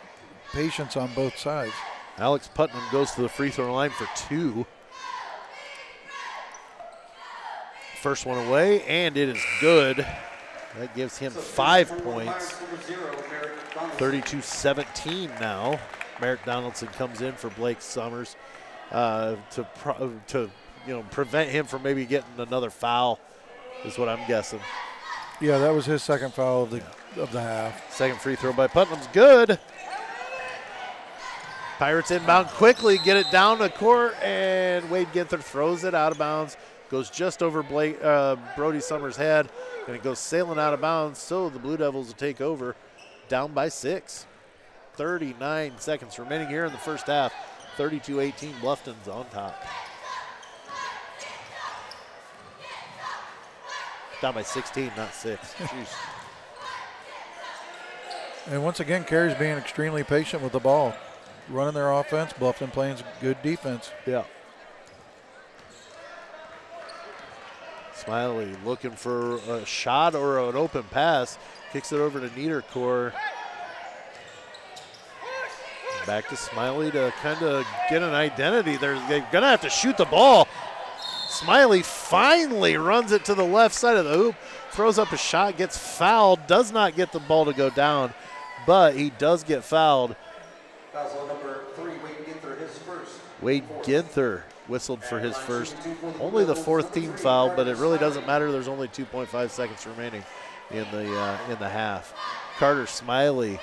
[0.51, 1.71] patience on both sides.
[2.17, 4.65] Alex Putnam goes to the free throw line for two.
[8.01, 10.05] First one away, and it is good.
[10.77, 12.53] That gives him five points.
[13.97, 15.79] 32 17 now.
[16.19, 18.35] Merrick Donaldson comes in for Blake Summers
[18.91, 20.49] uh, to, pro- to
[20.87, 23.19] you know prevent him from maybe getting another foul,
[23.83, 24.59] is what I'm guessing.
[25.39, 26.83] Yeah, that was his second foul of the
[27.19, 27.91] of the half.
[27.93, 29.59] Second free throw by Putnam's good.
[31.79, 36.19] Pirates inbound quickly, get it down the court, and Wade Ginther throws it out of
[36.19, 36.55] bounds.
[36.91, 39.47] Goes just over Blake, uh, Brody Summers' head,
[39.87, 41.19] and it goes sailing out of bounds.
[41.19, 42.75] So the Blue Devils will take over,
[43.29, 44.27] down by six.
[44.95, 47.33] 39 seconds remaining here in the first half.
[47.77, 49.55] 32 18, Bluffton's on top.
[54.21, 55.55] Down by 16, not six.
[58.47, 60.95] And once again, Carey's being extremely patient with the ball,
[61.47, 62.33] running their offense.
[62.33, 63.91] Bluffton playing good defense.
[64.07, 64.23] Yeah.
[68.03, 71.37] Smiley looking for a shot or an open pass.
[71.71, 73.13] Kicks it over to Niedercore.
[76.07, 78.77] Back to Smiley to kind of get an identity.
[78.77, 80.47] They're, they're going to have to shoot the ball.
[81.29, 84.35] Smiley finally runs it to the left side of the hoop,
[84.71, 88.13] throws up a shot, gets fouled, does not get the ball to go down,
[88.65, 90.15] but he does get fouled.
[90.91, 93.13] Foul number three, Wade Ginther, his first.
[93.41, 95.75] Wade Ginther whistled for his first,
[96.19, 98.51] only the fourth team foul, but it really doesn't matter.
[98.51, 100.23] There's only 2.5 seconds remaining
[100.69, 102.13] in the uh, in the half.
[102.57, 103.59] Carter Smiley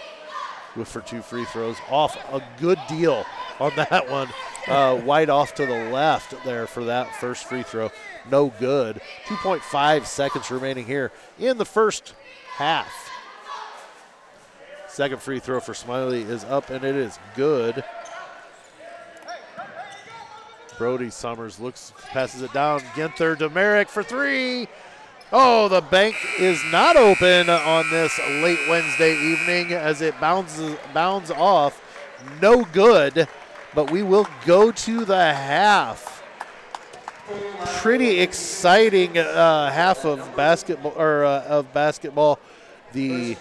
[0.77, 3.25] with for two free throws off a good deal
[3.59, 4.29] on that one.
[4.67, 7.91] Uh, off to the left there for that first free throw.
[8.31, 9.01] No good.
[9.27, 12.15] 2.5 seconds remaining here in the first
[12.55, 12.93] half.
[14.89, 17.83] Second free throw for Smiley is up and it is good.
[20.79, 22.81] Brody Summers looks, passes it down.
[22.95, 24.69] Ginther to Merrick for three.
[25.33, 31.31] Oh, the bank is not open on this late Wednesday evening as it bounces bounds
[31.31, 31.83] off.
[32.41, 33.29] No good,
[33.75, 36.23] but we will go to the half.
[37.81, 42.39] Pretty exciting uh, half of basketball or uh, of basketball.
[42.93, 43.37] The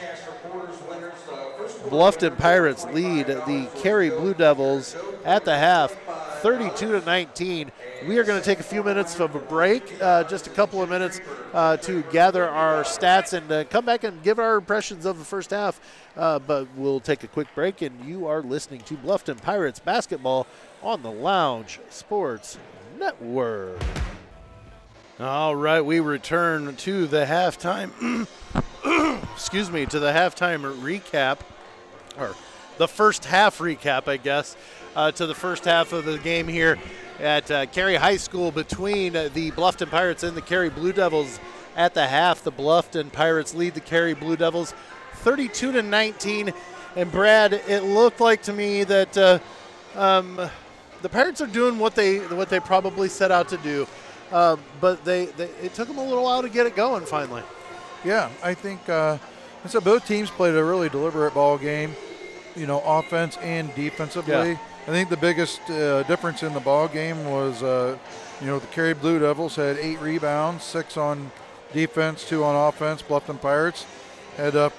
[1.86, 5.96] Bluffton Pirates lead the Carey Blue Devils at the half,
[6.38, 7.72] 32 to 19.
[8.08, 10.82] We are going to take a few minutes of a break, uh, just a couple
[10.82, 11.20] of minutes
[11.54, 15.26] uh, to gather our stats and uh, come back and give our impressions of the
[15.26, 15.80] first half.
[16.16, 20.48] Uh, but we'll take a quick break, and you are listening to Bluffton Pirates basketball
[20.84, 22.58] on the Lounge Sports
[22.98, 23.82] Network.
[25.20, 28.28] All right, we return to the halftime.
[29.34, 31.40] excuse me, to the halftime recap,
[32.20, 32.36] or
[32.78, 34.56] the first half recap, I guess,
[34.98, 36.78] uh, to the first half of the game here
[37.20, 41.40] at uh, Carey High School between the Bluffton Pirates and the Carey Blue Devils.
[41.76, 44.74] At the half, the Bluffton Pirates lead the Carey Blue Devils
[45.18, 46.52] 32 to 19.
[46.96, 49.40] And Brad, it looked like to me that uh,
[49.96, 50.50] um,
[51.04, 53.86] the Pirates are doing what they what they probably set out to do,
[54.32, 57.44] uh, but they, they it took them a little while to get it going finally.
[58.04, 59.20] Yeah, I think uh,
[59.68, 61.96] so both teams played a really deliberate ball game,
[62.56, 64.34] you know, offense and defensively.
[64.54, 64.58] Yeah.
[64.88, 67.98] I think the biggest uh, difference in the ball game was, uh,
[68.40, 71.30] you know, the Carey Blue Devils had eight rebounds, six on
[71.74, 73.02] defense, two on offense.
[73.02, 73.86] Bluffton Pirates
[74.38, 74.72] had up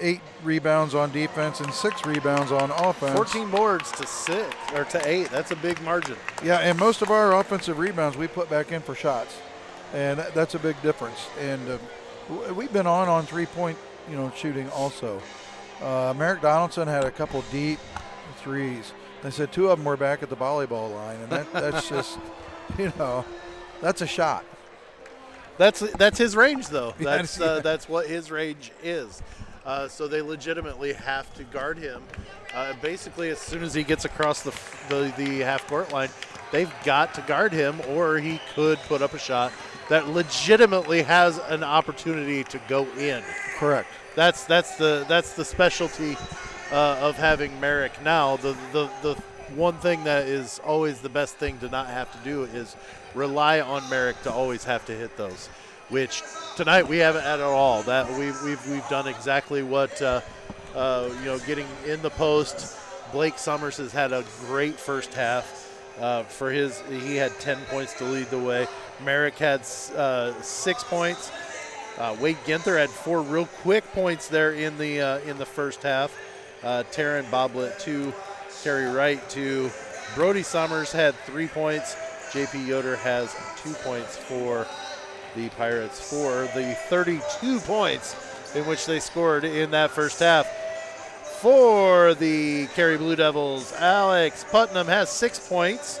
[0.00, 3.14] eight rebounds on defense and six rebounds on offense.
[3.14, 5.28] 14 boards to six or to eight.
[5.30, 6.16] That's a big margin.
[6.42, 9.36] Yeah, and most of our offensive rebounds we put back in for shots,
[9.92, 11.26] and that- that's a big difference.
[11.40, 13.76] And uh, we've been on on three point,
[14.08, 15.20] you know, shooting also.
[15.82, 17.78] Uh, Merrick Donaldson had a couple deep
[18.38, 18.92] threes.
[19.22, 22.18] They said two of them were back at the volleyball line, and that, that's just,
[22.78, 23.24] you know,
[23.80, 24.44] that's a shot.
[25.56, 26.94] That's that's his range though.
[27.00, 29.20] That's uh, that's what his range is.
[29.66, 32.02] Uh, so they legitimately have to guard him.
[32.54, 34.52] Uh, basically, as soon as he gets across the,
[34.88, 36.10] the the half court line,
[36.52, 39.52] they've got to guard him, or he could put up a shot
[39.88, 43.22] that legitimately has an opportunity to go in.
[43.58, 43.88] Correct.
[44.14, 46.16] That's that's the that's the specialty
[46.70, 48.36] uh, of having Merrick now.
[48.36, 49.14] The, the the
[49.54, 52.76] one thing that is always the best thing to not have to do is
[53.14, 55.48] rely on Merrick to always have to hit those,
[55.88, 56.22] which
[56.56, 57.82] tonight we haven't at all.
[57.82, 60.20] That we've we've, we've done exactly what uh,
[60.74, 62.76] uh, you know, getting in the post.
[63.12, 65.66] Blake Summers has had a great first half.
[65.98, 68.68] Uh, for his, he had 10 points to lead the way.
[69.04, 69.62] Merrick had
[69.96, 71.32] uh, six points.
[71.98, 75.82] Uh, Wade Ginther had four real quick points there in the uh, in the first
[75.82, 76.16] half.
[76.62, 78.12] Uh, Taryn Boblet two,
[78.62, 79.70] Carey Wright two,
[80.14, 81.94] Brody Summers had three points.
[82.30, 84.66] JP Yoder has two points for
[85.34, 90.46] the Pirates for the 32 points in which they scored in that first half.
[91.40, 96.00] For the Carey Blue Devils, Alex Putnam has six points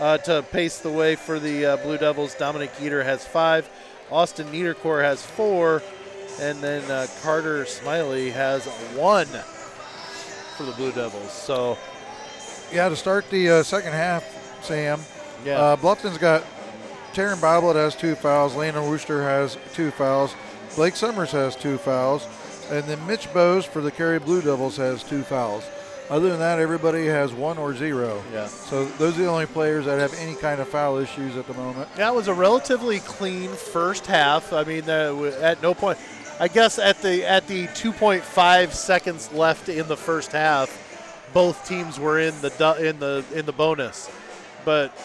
[0.00, 2.34] uh, to pace the way for the uh, Blue Devils.
[2.34, 3.68] Dominic Yeater has five.
[4.10, 5.82] Austin Niederkor has four.
[6.40, 9.28] And then uh, Carter Smiley has one
[10.58, 11.32] for the Blue Devils.
[11.32, 11.78] So,
[12.72, 14.24] Yeah, to start the uh, second half,
[14.62, 15.00] Sam.
[15.44, 15.58] yeah.
[15.60, 16.42] Uh, Bluffton's got
[17.14, 18.54] Taryn Boblet has two fouls.
[18.54, 20.34] Landon Worcester has two fouls.
[20.76, 22.26] Blake Summers has two fouls.
[22.70, 25.64] And then Mitch Bowes for the Carey Blue Devils has two fouls.
[26.10, 28.22] Other than that, everybody has one or zero.
[28.32, 28.46] yeah.
[28.46, 31.54] So those are the only players that have any kind of foul issues at the
[31.54, 31.92] moment.
[31.96, 34.52] That was a relatively clean first half.
[34.52, 35.98] I mean, uh, at no point,
[36.40, 40.70] I guess at the at the 2.5 seconds left in the first half,
[41.32, 44.10] both teams were in the in the in the bonus,
[44.64, 44.96] but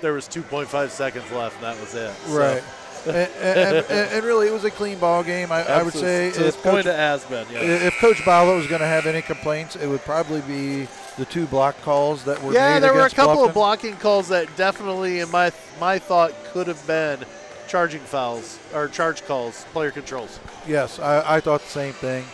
[0.00, 2.14] there was 2.5 seconds left, and that was it.
[2.26, 2.62] So, Right.
[3.06, 5.52] and, and, and, and really, it was a clean ball game.
[5.52, 7.46] I, I would say to if point Coach, it has been.
[7.52, 7.60] Yeah.
[7.60, 11.46] if Coach Bala was going to have any complaints, it would probably be the two
[11.46, 15.30] block calls that were Yeah, there were a couple of blocking calls that definitely, in
[15.30, 17.20] my my thought, could have been
[17.68, 20.38] charging fouls or charge calls, player controls.
[20.66, 22.24] Yes, I, I thought the same thing.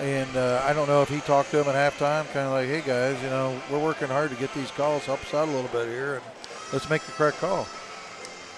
[0.00, 2.68] And uh, I don't know if he talked to them at halftime, kind of like,
[2.68, 5.50] hey guys, you know, we're working hard to get these calls, help us out a
[5.50, 6.24] little bit here, and
[6.72, 7.66] let's make the correct call.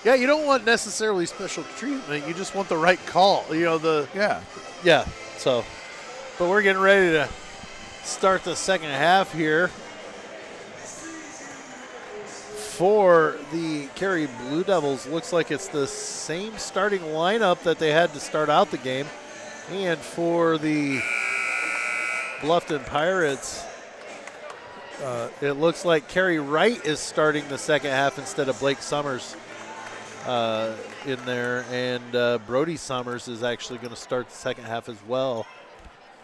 [0.04, 2.26] Yeah, you don't want necessarily special treatment.
[2.28, 3.44] You just want the right call.
[3.50, 4.40] You know the Yeah.
[4.84, 5.04] yeah.
[5.36, 5.64] So,
[6.38, 7.28] but we're getting ready to
[8.04, 9.70] start the second half here
[12.83, 15.07] for the Carey Blue Devils.
[15.07, 19.07] Looks like it's the same starting lineup that they had to start out the game,
[19.70, 21.01] and for the
[22.41, 23.62] Bluffton Pirates,
[25.01, 29.37] Uh, It looks like Carey Wright is starting the second half instead of Blake Summers
[30.26, 30.72] uh,
[31.07, 34.99] in there, and uh, Brody Summers is actually going to start the second half as
[35.07, 35.47] well.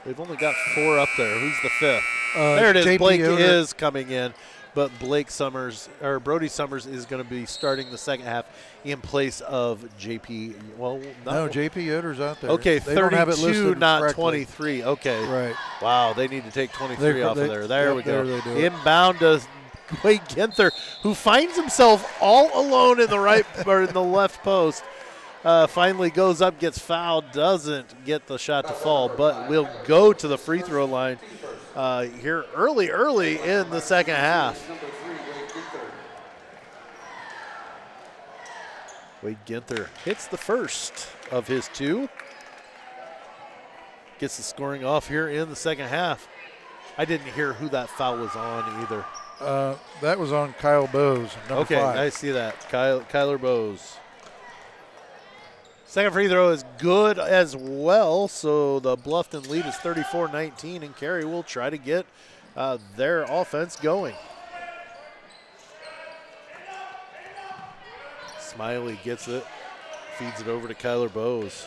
[0.04, 1.38] They've only got four up there.
[1.38, 2.04] Who's the fifth?
[2.36, 2.84] uh, there it is.
[2.86, 4.34] JP Blake is coming in,
[4.74, 8.46] but Blake Summers or Brody Summers is going to be starting the second half
[8.84, 10.54] in place of JP.
[10.76, 12.50] Well, No, JP Yoder's out there.
[12.50, 14.22] Okay, they don't have it 32, listed not correctly.
[14.22, 14.84] 23.
[14.84, 15.24] Okay.
[15.26, 15.54] Right.
[15.82, 17.66] Wow, they need to take 23 They- off they- of there.
[17.66, 18.40] There yep, we go.
[18.40, 18.66] there.
[18.66, 19.40] Inbound to
[20.04, 20.70] Wade Ginther,
[21.02, 24.84] who finds himself all alone in the right or in the left post.
[25.44, 30.12] Uh, finally goes up, gets fouled, doesn't get the shot to fall, but will go
[30.12, 31.16] to the free throw line
[31.78, 34.68] uh, here early, early in the second half.
[39.22, 42.08] Wade Ginther hits the first of his two.
[44.18, 46.28] Gets the scoring off here in the second half.
[46.96, 49.04] I didn't hear who that foul was on either.
[49.40, 51.96] Uh, that was on Kyle Bowes, Okay, five.
[51.96, 52.68] I see that.
[52.70, 53.98] Kyle, Kyler Bowes.
[55.88, 60.94] Second free throw is good as well, so the Bluffton lead is 34 19, and
[60.94, 62.04] Carey will try to get
[62.54, 64.14] uh, their offense going.
[68.38, 69.46] Smiley gets it,
[70.18, 71.66] feeds it over to Kyler Bowes.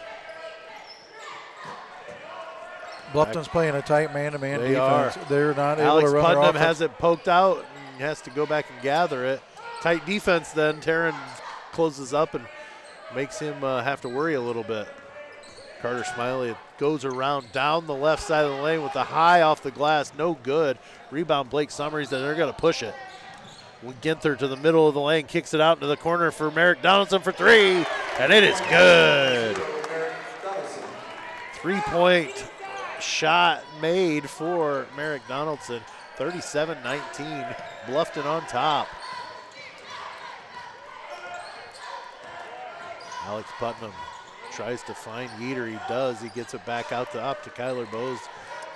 [3.13, 5.17] Bluffton's playing a tight man-to-man They defense.
[5.17, 5.25] are.
[5.29, 8.45] They're not able Alex to run Putnam has it poked out and has to go
[8.45, 9.41] back and gather it.
[9.81, 10.79] Tight defense then.
[10.79, 11.15] Taryn
[11.71, 12.45] closes up and
[13.15, 14.87] makes him uh, have to worry a little bit.
[15.81, 19.63] Carter Smiley goes around down the left side of the lane with the high off
[19.63, 20.11] the glass.
[20.17, 20.77] No good.
[21.09, 22.93] Rebound Blake Summers, and they're going to push it.
[24.01, 26.83] Ginther to the middle of the lane, kicks it out into the corner for Merrick
[26.83, 27.83] Donaldson for three,
[28.19, 29.59] and it is good.
[31.55, 32.47] Three point
[32.99, 35.81] shot made for Merrick Donaldson.
[36.17, 37.25] 37 19.
[37.87, 38.87] Bluffton on top.
[43.25, 43.91] Alex Putnam
[44.51, 45.67] tries to find Yeater.
[45.69, 46.21] He does.
[46.21, 48.19] He gets it back out to up to Kyler Bowes.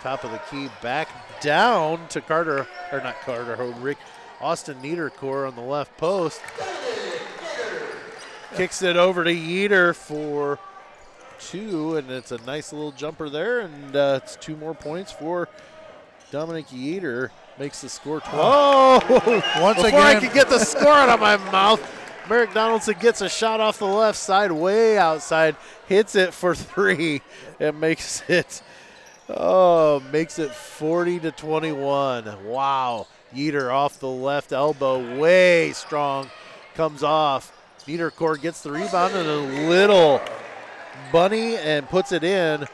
[0.01, 0.69] Top of the key.
[0.81, 1.09] Back
[1.41, 3.97] down to Carter, or not Carter, oh, Rick
[4.39, 6.41] Austin Niedercore on the left post.
[8.55, 10.59] Kicks it over to Yeater for
[11.39, 15.49] two, and it's a nice little jumper there, and uh, it's two more points for
[16.31, 17.31] Dominic Yeater.
[17.59, 18.33] Makes the score 12.
[18.35, 19.43] Oh!
[19.61, 21.81] Once Before I again- could get the score out of my mouth,
[22.29, 25.55] Merrick Donaldson gets a shot off the left side, way outside,
[25.87, 27.21] hits it for three,
[27.59, 28.61] and makes it.
[29.29, 32.45] Oh, makes it 40 to 21.
[32.45, 33.07] Wow.
[33.33, 36.29] Yeater off the left elbow, way strong,
[36.75, 37.51] comes off.
[37.87, 40.21] Niedercore gets the rebound and a little
[41.11, 42.65] bunny and puts it in.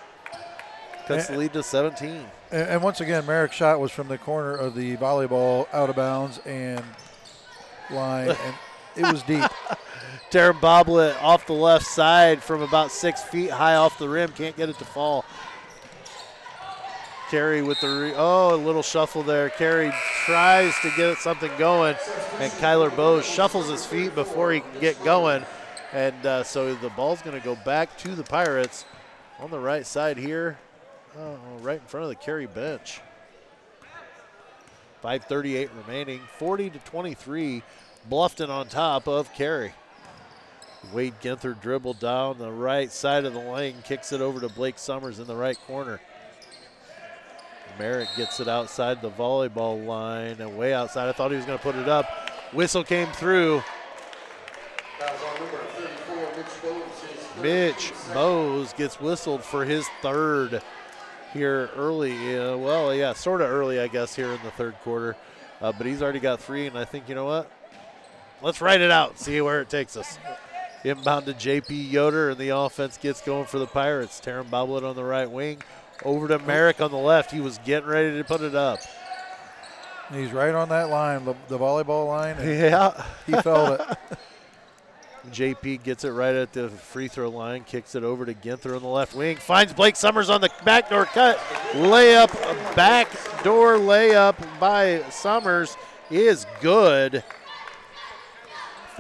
[1.08, 2.26] Cuts the eh, lead to 17.
[2.52, 5.96] And, and once again, Merrick's shot was from the corner of the volleyball out of
[5.96, 6.84] bounds and
[7.90, 8.56] line, and
[8.96, 9.44] it was deep.
[10.32, 14.32] Darren Boblet off the left side from about six feet high off the rim.
[14.32, 15.26] Can't get it to fall.
[17.30, 19.50] Carey with the re- oh, a little shuffle there.
[19.50, 19.94] Carey
[20.26, 21.96] tries to get something going,
[22.40, 25.46] and Kyler Bowes shuffles his feet before he can get going,
[25.94, 28.84] and uh, so the ball's going to go back to the Pirates
[29.40, 30.60] on the right side here,
[31.18, 33.00] oh, right in front of the Carey bench.
[35.02, 37.64] 5:38 remaining, 40 to 23.
[38.10, 39.74] Bluffton on top of Carey.
[40.94, 44.80] Wade Ginther dribbled down the right side of the lane, kicks it over to Blake
[44.80, 46.02] Summers in the right corner.
[47.80, 51.08] Merrick gets it outside the volleyball line and way outside.
[51.08, 52.06] I thought he was going to put it up.
[52.52, 53.62] Whistle came through.
[55.00, 57.44] Fouls on number 34, Mitch Bowes, his third.
[57.44, 60.62] Mitch Mose gets whistled for his third
[61.34, 62.38] here early.
[62.38, 65.16] Uh, well, yeah, sort of early, I guess, here in the third quarter.
[65.62, 67.50] Uh, but he's already got three, and I think, you know what?
[68.42, 70.18] Let's write it out, see where it takes us.
[70.84, 74.20] Inbound to JP Yoder, and the offense gets going for the Pirates.
[74.20, 75.62] Taryn Boblet on the right wing.
[76.04, 77.30] Over to Merrick on the left.
[77.32, 78.80] He was getting ready to put it up.
[80.12, 83.06] He's right on that line, the, the volleyball line, Yeah.
[83.26, 83.98] he felt it.
[85.30, 88.82] JP gets it right at the free throw line, kicks it over to Ginther on
[88.82, 91.38] the left wing, finds Blake Summers on the backdoor cut.
[91.74, 92.32] Layup,
[92.76, 95.78] backdoor layup by Summers
[96.10, 97.24] is good.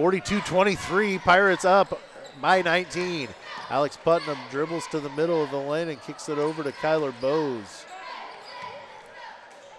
[0.01, 2.01] 42 23, Pirates up
[2.41, 3.29] by 19.
[3.69, 7.13] Alex Putnam dribbles to the middle of the lane and kicks it over to Kyler
[7.21, 7.85] Bowes.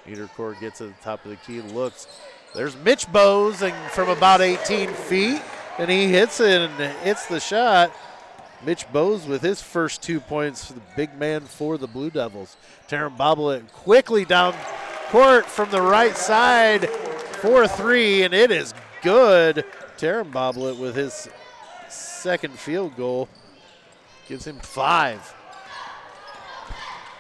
[0.07, 2.07] Niedercore gets at the top of the key, looks.
[2.55, 5.43] There's Mitch Bowes and from about 18 feet,
[5.77, 7.93] and he hits it and hits the shot.
[8.65, 12.57] Mitch Bowes with his first two points, for the big man for the Blue Devils.
[12.89, 14.55] Taryn Boblet quickly down
[15.09, 16.89] court from the right side
[17.41, 19.65] for three, and it is good.
[20.03, 21.29] Taron Boblet with his
[21.89, 23.29] second field goal
[24.27, 25.33] gives him five.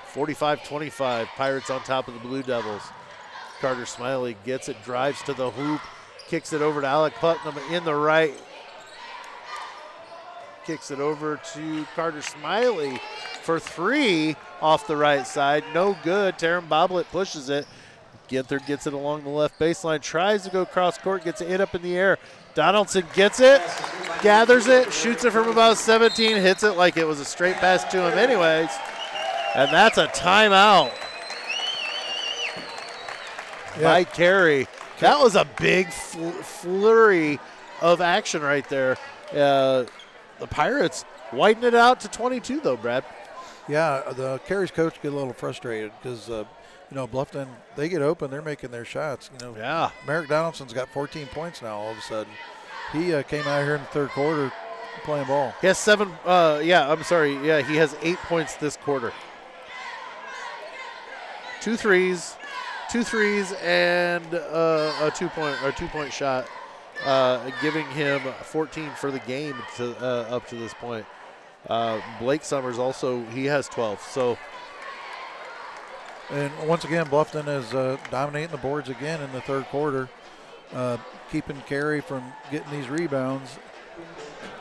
[0.06, 1.28] 45 25.
[1.36, 2.82] Pirates on top of the Blue Devils.
[3.60, 5.80] Carter Smiley gets it, drives to the hoop,
[6.26, 8.34] kicks it over to Alec Putnam in the right.
[10.66, 13.00] Kicks it over to Carter Smiley
[13.44, 15.62] for three off the right side.
[15.72, 16.36] No good.
[16.36, 17.64] Taron Boblet pushes it.
[18.28, 21.74] Ginther gets it along the left baseline, tries to go cross court, gets it up
[21.74, 22.18] in the air.
[22.55, 23.62] Donaldson gets it,
[24.22, 27.84] gathers it, shoots it from about 17, hits it like it was a straight pass
[27.84, 28.70] to him, anyways.
[29.55, 30.92] And that's a timeout
[33.80, 34.66] by Carey.
[35.00, 37.40] That was a big fl- flurry
[37.80, 38.96] of action right there.
[39.32, 39.84] Uh,
[40.38, 43.05] the Pirates widen it out to 22, though, Brad.
[43.68, 46.44] Yeah, the Carey's coach get a little frustrated because, uh,
[46.93, 49.30] you know, Bluffton, they get open, they're making their shots.
[49.32, 49.90] You know, Yeah.
[50.07, 52.30] Merrick Donaldson's got 14 points now all of a sudden.
[52.93, 54.53] He uh, came out here in the third quarter
[55.03, 55.55] playing ball.
[55.62, 56.12] He has seven.
[56.26, 57.34] Uh, yeah, I'm sorry.
[57.47, 59.11] Yeah, he has eight points this quarter.
[61.62, 62.36] Two threes,
[62.90, 66.47] two threes, and uh, a two point or two point shot,
[67.07, 71.07] uh, giving him 14 for the game to uh, up to this point.
[71.68, 74.03] Uh, Blake Summers also he has 12.
[74.03, 74.36] So
[76.32, 80.08] And once again, Bluffton is uh, dominating the boards again in the third quarter,
[80.72, 80.96] uh,
[81.30, 83.58] keeping Carey from getting these rebounds,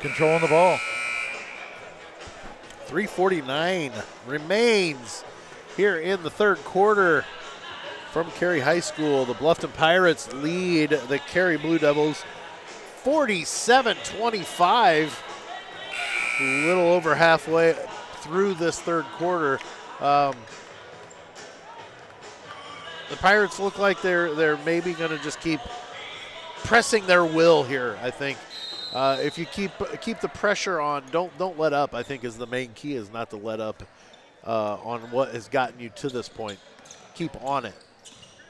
[0.01, 0.77] controlling the ball.
[2.87, 3.93] 349
[4.27, 5.23] remains
[5.77, 7.23] here in the third quarter
[8.11, 9.23] from Carey High School.
[9.23, 12.25] The Bluffton Pirates lead the Carey Blue Devils
[13.03, 15.23] 47 25.
[16.41, 17.77] A little over halfway
[18.15, 19.57] through this third quarter.
[20.01, 20.35] Um,
[23.11, 25.59] the Pirates look like they're they're maybe going to just keep
[26.63, 27.99] pressing their will here.
[28.01, 28.37] I think
[28.93, 31.93] uh, if you keep keep the pressure on, don't don't let up.
[31.93, 33.83] I think is the main key is not to let up
[34.47, 36.57] uh, on what has gotten you to this point.
[37.13, 37.75] Keep on it.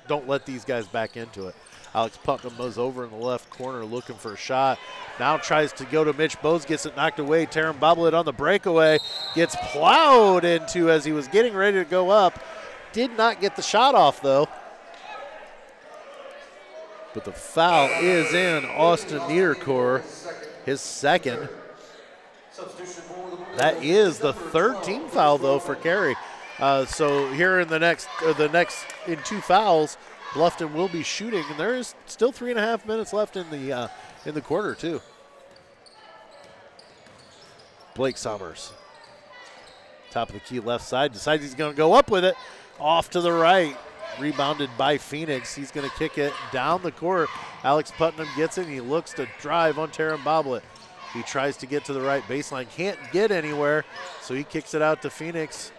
[0.08, 1.56] Don't let these guys back into it.
[1.94, 4.80] Alex Putnam moves over in the left corner looking for a shot.
[5.20, 7.46] Now tries to go to Mitch Bose, gets it knocked away.
[7.46, 9.00] Taron Boblet on the breakaway
[9.36, 12.40] gets plowed into as he was getting ready to go up.
[12.94, 14.48] Did not get the shot off though.
[17.14, 20.02] But the foul is in Austin Niederkor,
[20.66, 21.50] his second.
[23.58, 26.16] That is the third team foul though for Carey.
[26.60, 29.98] Uh, so here in the next, uh, the next in two fouls,
[30.32, 33.50] Bluffton will be shooting, and there is still three and a half minutes left in
[33.50, 33.88] the uh,
[34.26, 35.02] in the quarter too.
[37.96, 38.72] Blake Summers,
[40.12, 42.36] top of the key left side, decides he's going to go up with it,
[42.82, 43.78] off to the right,
[44.20, 45.56] rebounded by Phoenix.
[45.56, 47.30] He's going to kick it down the court.
[47.64, 48.66] Alex Putnam gets it.
[48.66, 50.64] And he looks to drive on Taron Boblet.
[51.14, 53.84] He tries to get to the right baseline, can't get anywhere,
[54.22, 55.72] so he kicks it out to Phoenix.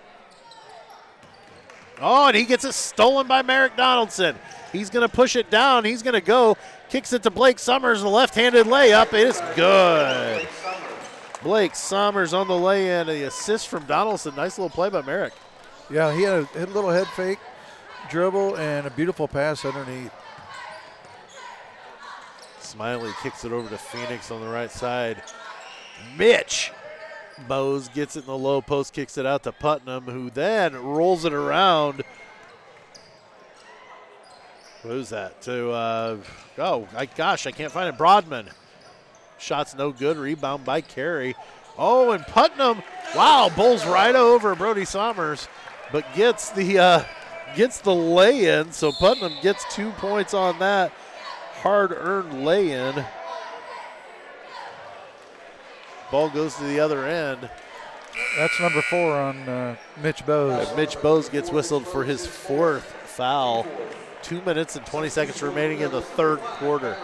[2.00, 4.36] Oh, and he gets it stolen by Merrick Donaldson.
[4.72, 5.84] He's going to push it down.
[5.84, 6.56] He's going to go,
[6.90, 9.14] kicks it to Blake Summers, the left handed layup.
[9.14, 10.46] It is good.
[11.42, 14.34] Blake Summers on the lay in, the assist from Donaldson.
[14.36, 15.32] Nice little play by Merrick.
[15.92, 17.38] Yeah, he had a, had a little head fake,
[18.08, 20.10] dribble, and a beautiful pass underneath.
[22.60, 25.22] Smiley kicks it over to Phoenix on the right side.
[26.16, 26.72] Mitch
[27.46, 31.26] Bose gets it in the low post, kicks it out to Putnam, who then rolls
[31.26, 32.02] it around.
[34.82, 35.42] Who's that?
[35.42, 36.16] To uh,
[36.56, 37.98] oh, I, gosh, I can't find it.
[37.98, 38.48] Broadman.
[39.38, 40.16] Shot's no good.
[40.16, 41.34] Rebound by Carey.
[41.76, 42.82] Oh, and Putnam.
[43.14, 45.48] Wow, bowls right over Brody Summers,
[45.92, 47.04] but gets the uh,
[47.54, 48.72] gets the lay-in.
[48.72, 50.92] So Putnam gets two points on that
[51.60, 53.04] hard-earned lay-in.
[56.10, 57.48] Ball goes to the other end.
[58.36, 60.68] That's number four on uh, Mitch Bose.
[60.68, 63.66] And Mitch Bose gets whistled for his fourth foul.
[64.22, 66.96] Two minutes and 20 seconds remaining in the third quarter.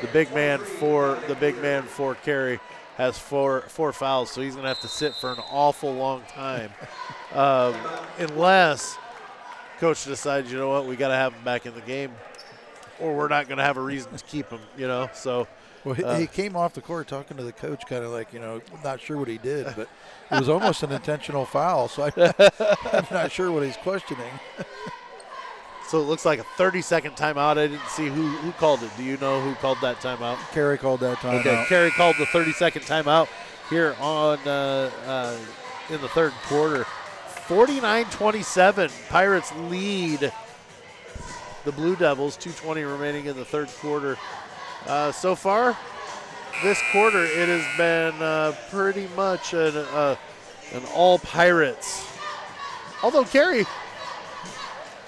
[0.00, 2.60] The big man for the big man for Carey
[2.96, 6.22] has four four fouls, so he's going to have to sit for an awful long
[6.28, 6.70] time,
[7.34, 7.74] um,
[8.18, 8.96] unless
[9.78, 12.12] coach decides, you know what, we got to have him back in the game,
[13.00, 14.60] or we're not going to have a reason to keep him.
[14.76, 15.46] You know, so
[15.84, 18.32] Well, he, Uh, he came off the court talking to the coach, kind of like,
[18.32, 19.88] you know, not sure what he did, but
[20.30, 21.88] it was almost an intentional foul.
[21.88, 22.10] So I,
[22.92, 24.30] I'm not sure what he's questioning.
[25.88, 27.56] so it looks like a 30 second timeout.
[27.58, 28.90] I didn't see who who called it.
[28.96, 30.36] Do you know who called that timeout?
[30.52, 31.64] Carey called that time Okay.
[31.68, 33.28] Carey called the 30 second timeout
[33.70, 35.38] here on uh, uh,
[35.88, 36.86] in the third quarter.
[37.50, 40.32] 49 27, Pirates lead
[41.64, 42.36] the Blue Devils.
[42.36, 44.16] 2:20 remaining in the third quarter.
[44.86, 45.76] Uh, so far,
[46.62, 50.14] this quarter it has been uh, pretty much an, uh,
[50.74, 52.06] an all Pirates.
[53.02, 53.66] Although Carey,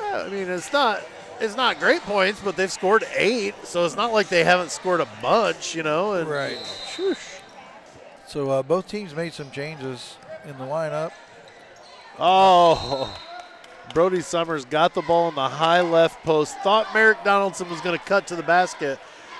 [0.01, 1.01] I mean, it's not
[1.39, 5.01] it's not great points, but they've scored eight, so it's not like they haven't scored
[5.01, 6.15] a bunch, you know.
[6.15, 6.59] And Right.
[8.27, 11.13] So uh, both teams made some changes in the lineup.
[12.19, 13.19] Oh,
[13.95, 16.57] Brody Summers got the ball in the high left post.
[16.59, 18.99] Thought Merrick Donaldson was going to cut to the basket,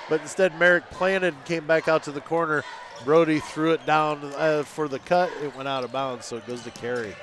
[0.09, 2.63] but instead Merrick planted and came back out to the corner.
[3.05, 5.31] Brody threw it down uh, for the cut.
[5.41, 7.15] It went out of bounds, so it goes to Carey.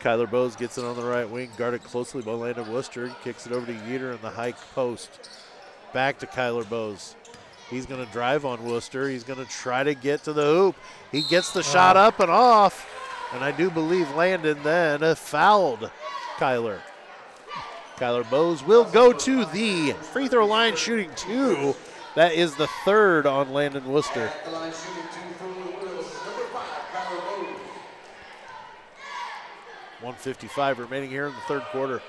[0.00, 3.14] Kyler Bowes gets it on the right wing, guarded closely by Landon Worcester.
[3.24, 5.30] Kicks it over to Yeater in the high post.
[5.94, 7.16] Back to Kyler Bowes.
[7.70, 9.08] He's going to drive on Worcester.
[9.08, 10.76] He's going to try to get to the hoop.
[11.10, 12.86] He gets the shot up and off.
[13.34, 15.90] And I do believe Landon then fouled
[16.36, 16.78] Kyler.
[17.96, 21.74] Kyler Bowes will go to the free throw line shooting two.
[22.14, 24.30] That is the third on Landon Worcester.
[24.44, 27.58] The line shooting two for the Wheels is number five, Kyler Bowes.
[30.00, 32.02] 155 remaining here in the third quarter.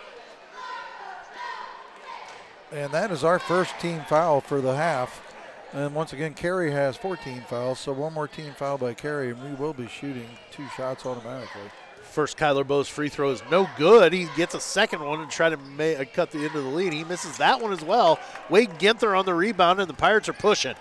[2.72, 5.35] And that is our first team foul for the half.
[5.76, 9.44] And once again, Carey has 14 fouls, so one more team foul by Carey, and
[9.44, 11.70] we will be shooting two shots automatically.
[12.02, 14.14] First Kyler Bowes free throw is no good.
[14.14, 16.70] He gets a second one and try to ma- uh, cut the end of the
[16.70, 16.94] lead.
[16.94, 18.20] He misses that one as well.
[18.50, 20.76] Wade Ginther on the rebound, and the Pirates are pushing.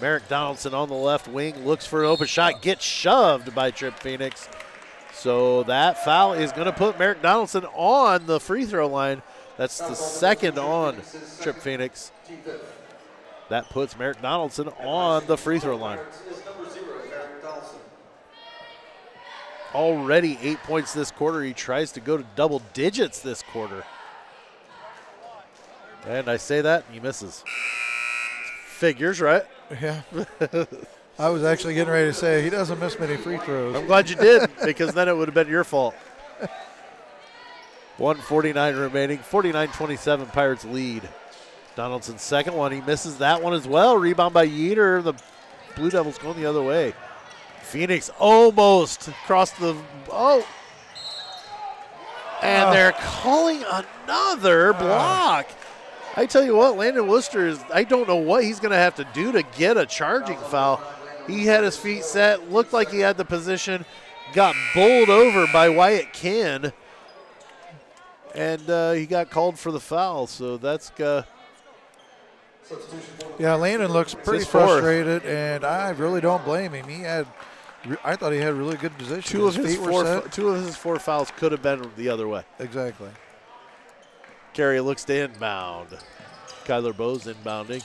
[0.00, 3.96] Merrick Donaldson on the left wing looks for an open shot, gets shoved by Trip
[4.00, 4.48] Phoenix.
[5.14, 9.22] So that foul is going to put Merrick Donaldson on the free throw line.
[9.56, 11.00] That's the second on
[11.40, 12.10] Trip Phoenix.
[13.48, 15.98] That puts Merrick Donaldson on the free throw line.
[15.98, 17.78] Is number zero, Merrick Donaldson.
[19.74, 21.42] already eight points this quarter.
[21.42, 23.84] He tries to go to double digits this quarter.
[26.06, 27.42] And I say that, and he misses.
[28.66, 29.44] Figures, right?
[29.80, 30.02] Yeah.
[31.18, 33.74] I was actually getting ready to say he doesn't miss many free throws.
[33.74, 35.94] I'm glad you did, because then it would have been your fault.
[37.96, 41.08] 149 remaining, 49 27 Pirates lead.
[41.76, 43.96] Donaldson's second one, he misses that one as well.
[43.98, 45.02] Rebound by Yeater.
[45.04, 45.12] The
[45.76, 46.94] Blue Devils going the other way.
[47.62, 49.76] Phoenix almost crossed the.
[50.10, 50.46] Oh.
[52.42, 52.72] And Oh.
[52.72, 55.46] they're calling another block.
[56.16, 57.58] I tell you what, Landon Worcester is.
[57.72, 60.80] I don't know what he's going to have to do to get a charging foul.
[61.26, 63.84] He had his feet set, looked like he had the position,
[64.32, 66.72] got bowled over by Wyatt Ken,
[68.34, 70.26] and uh, he got called for the foul.
[70.26, 71.35] So that's uh, Substitution for the
[73.38, 76.88] Yeah, Landon looks pretty frustrated, and I really don't blame him.
[76.88, 77.26] He had,
[78.04, 79.22] I thought he had really good position.
[79.22, 80.22] two of his four.
[80.30, 82.44] Two of his four fouls could have been the other way.
[82.58, 83.10] Exactly.
[84.54, 85.98] Carey looks to inbound.
[86.64, 87.84] Kyler Bowes inbounding.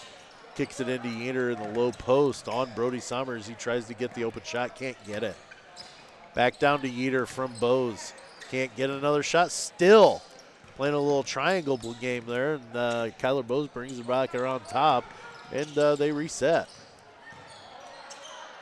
[0.55, 3.47] Kicks it into Yeater in the low post on Brody Summers.
[3.47, 5.36] He tries to get the open shot, can't get it.
[6.34, 8.13] Back down to Yeater from Bowes.
[8.49, 9.51] Can't get another shot.
[9.51, 10.21] Still
[10.82, 12.55] playing a little triangle game there.
[12.55, 15.03] And uh, Kyler Bowes brings it back around top.
[15.53, 16.67] And uh, they reset.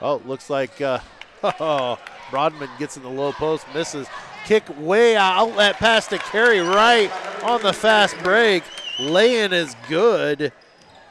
[0.02, 1.00] Oh, looks like uh,
[2.30, 4.06] Broadman gets in the low post, misses.
[4.44, 7.10] Kick way out, outlet pass to Carey Wright
[7.42, 8.64] on the fast break.
[9.00, 10.52] Lay-in is good.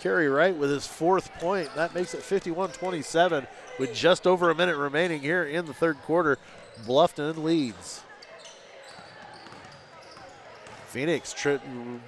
[0.01, 1.75] Carey Wright with his fourth point.
[1.75, 3.47] That makes it 51-27
[3.79, 6.37] with just over a minute remaining here in the third quarter.
[6.87, 8.03] Bluffton leads.
[10.89, 11.35] Phoenix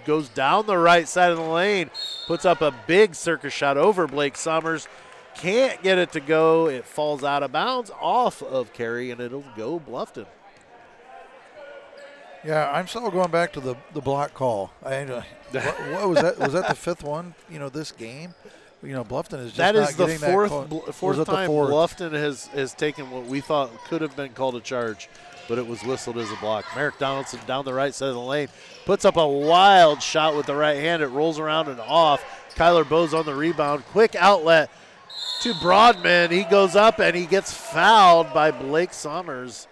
[0.07, 1.91] goes down the right side of the lane,
[2.26, 4.89] puts up a big circus shot over Blake Summers.
[5.35, 6.66] Can't get it to go.
[6.68, 10.26] It falls out of bounds off of Carey, and it'll go Bluffton.
[12.45, 14.72] Yeah, I'm still going back to the, the block call.
[14.83, 16.39] I, uh, what, what was that?
[16.39, 17.35] Was that the fifth one?
[17.51, 18.35] You know, this game.
[18.83, 21.70] You know, Bluffton is just That is the fourth bl- fourth it the time fourth?
[21.70, 25.11] Bluffton has has taken what we thought could have been called a charge,
[25.49, 26.64] but it was whistled as a block.
[26.74, 28.49] Merrick Donaldson down the right side of the lane
[28.84, 31.03] puts up a wild shot with the right hand.
[31.03, 32.24] It rolls around and off.
[32.55, 33.84] Kyler Bowes on the rebound.
[33.86, 34.70] Quick outlet
[35.43, 36.30] to Broadman.
[36.30, 39.66] He goes up and he gets fouled by Blake Summers.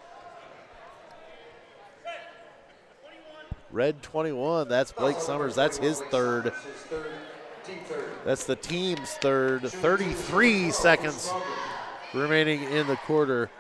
[3.70, 4.68] Red 21.
[4.68, 5.54] That's Blake Summers.
[5.54, 6.52] That's his third.
[8.24, 9.62] That's the team's third.
[9.62, 11.30] 33 seconds
[12.14, 13.50] remaining in the quarter.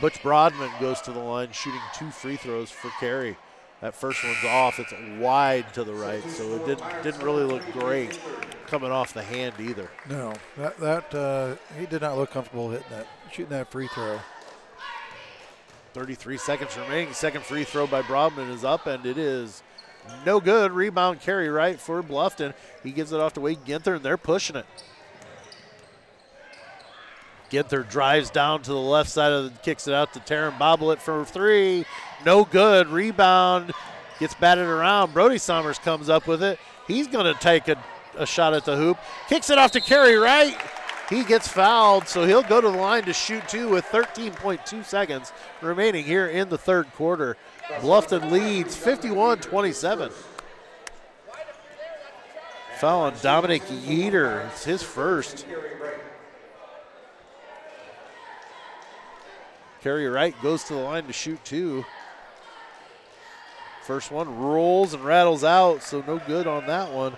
[0.00, 3.36] Butch Broadman goes to the line, shooting two free throws for Carey.
[3.80, 4.78] That first one's off.
[4.78, 8.18] It's wide to the right, so it didn't didn't really look great
[8.66, 9.90] coming off the hand either.
[10.08, 14.20] No, that that uh, he did not look comfortable hitting that, shooting that free throw.
[15.92, 17.12] 33 seconds remaining.
[17.14, 19.62] Second free throw by Broadman is up, and it is
[20.24, 20.72] No good.
[20.72, 22.54] Rebound Carey Wright for Bluffton.
[22.82, 24.66] He gives it off to Wade Ginther, and they're pushing it.
[27.50, 30.98] Ginther drives down to the left side of the, kicks it out to Taryn Boblet
[30.98, 31.84] for three.
[32.24, 32.88] No good.
[32.88, 33.72] Rebound
[34.18, 35.12] gets batted around.
[35.12, 36.58] Brody Summers comes up with it.
[36.86, 37.76] He's going to take a,
[38.16, 38.98] a shot at the hoop.
[39.28, 40.56] Kicks it off to Carey Wright.
[41.08, 45.32] He gets fouled, so he'll go to the line to shoot two with 13.2 seconds
[45.60, 47.36] remaining here in the third quarter.
[47.80, 50.12] Bluffton leads 51 27.
[52.78, 54.46] Foul on Dominic Yeater.
[54.50, 55.44] It's his first.
[59.82, 61.84] Carey Wright goes to the line to shoot two.
[63.84, 67.16] First one rolls and rattles out, so no good on that one.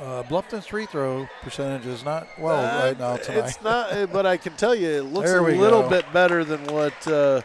[0.00, 3.48] Uh, Bluffton's free throw percentage is not well Uh, right now tonight.
[3.48, 5.88] It's not, uh, but I can tell you, it looks a little go.
[5.90, 7.42] bit better than what uh,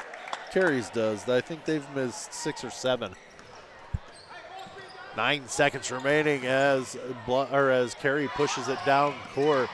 [0.51, 1.28] Carey's does.
[1.28, 3.14] I think they've missed six or seven.
[5.18, 6.95] Nine seconds remaining as
[7.26, 9.70] Blu- or as Carey pushes it down court.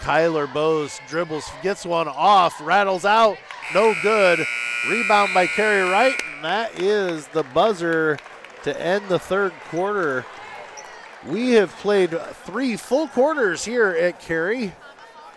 [0.00, 3.36] Kyler Bose dribbles, gets one off, rattles out,
[3.72, 4.46] no good.
[4.88, 8.18] Rebound by Carey Wright, and that is the buzzer
[8.64, 10.26] to end the third quarter.
[11.26, 12.10] We have played
[12.44, 14.74] three full quarters here at Carey,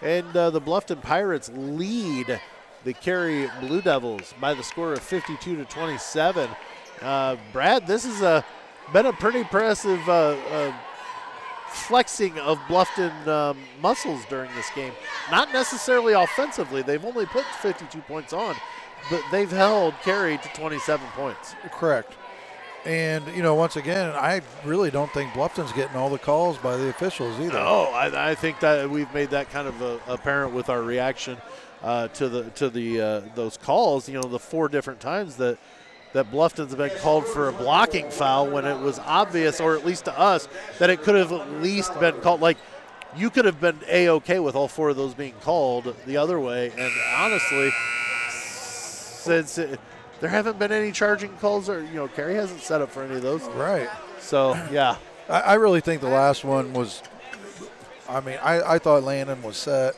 [0.01, 2.41] and uh, the Bluffton Pirates lead
[2.83, 6.49] the Carey Blue Devils by the score of 52 to 27.
[7.01, 8.43] Uh, Brad, this has
[8.91, 10.73] been a pretty impressive uh, uh,
[11.69, 14.93] flexing of Bluffton um, muscles during this game.
[15.31, 18.55] Not necessarily offensively; they've only put 52 points on,
[19.09, 21.55] but they've held Carey to 27 points.
[21.71, 22.13] Correct.
[22.85, 26.77] And you know, once again, I really don't think Bluffton's getting all the calls by
[26.77, 27.57] the officials either.
[27.57, 31.37] Oh, I, I think that we've made that kind of uh apparent with our reaction
[31.83, 34.07] uh, to the to the uh, those calls.
[34.07, 35.57] You know, the four different times that
[36.17, 40.05] that Bluffton's been called for a blocking foul when it was obvious, or at least
[40.05, 40.47] to us,
[40.79, 42.41] that it could have at least been called.
[42.41, 42.57] Like
[43.15, 46.39] you could have been a okay with all four of those being called the other
[46.39, 46.71] way.
[46.75, 47.69] And honestly,
[48.31, 49.79] since it,
[50.19, 53.17] there haven't been any charging calls, or you know, Carey hasn't set up for any
[53.17, 53.43] of those.
[53.49, 53.87] Right.
[54.19, 54.95] So yeah,
[55.29, 57.03] I, I really think the last one was.
[58.09, 59.95] I mean, I, I thought Landon was set.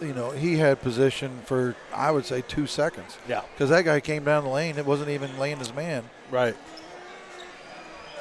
[0.00, 3.42] You know, he had position for I would say two seconds yeah.
[3.54, 4.76] because that guy came down the lane.
[4.76, 6.04] It wasn't even Landon's man.
[6.30, 6.56] Right.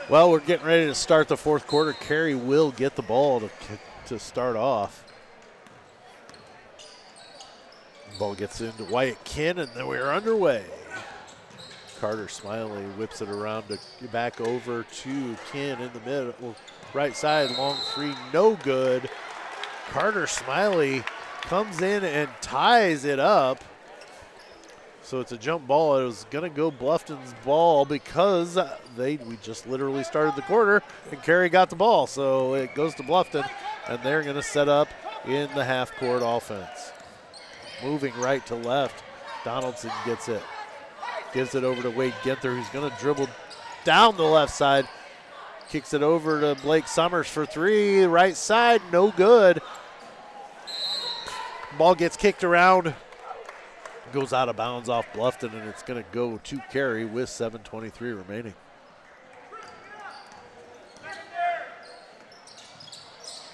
[0.09, 1.93] Well, we're getting ready to start the fourth quarter.
[1.93, 3.49] Carey will get the ball to,
[4.07, 5.03] to start off.
[8.19, 10.65] Ball gets into Wyatt Kin, and then we're underway.
[11.99, 16.55] Carter Smiley whips it around to back over to Kin in the middle,
[16.93, 19.09] right side, long three, no good.
[19.89, 21.01] Carter Smiley
[21.43, 23.63] comes in and ties it up.
[25.03, 25.99] So it's a jump ball.
[25.99, 28.57] It was going to go Bluffton's ball because
[28.95, 30.81] they we just literally started the quarter
[31.11, 32.07] and Carey got the ball.
[32.07, 33.47] So it goes to Bluffton,
[33.89, 34.87] and they're going to set up
[35.25, 36.91] in the half court offense.
[37.83, 39.03] Moving right to left,
[39.43, 40.41] Donaldson gets it,
[41.33, 43.27] gives it over to Wade Ginther, who's going to dribble
[43.83, 44.87] down the left side,
[45.69, 49.61] kicks it over to Blake Summers for three, right side, no good.
[51.77, 52.93] Ball gets kicked around,
[54.11, 57.99] goes out of bounds off Bluffton, and it's going to go to Carey with 7:23
[57.99, 58.53] remaining.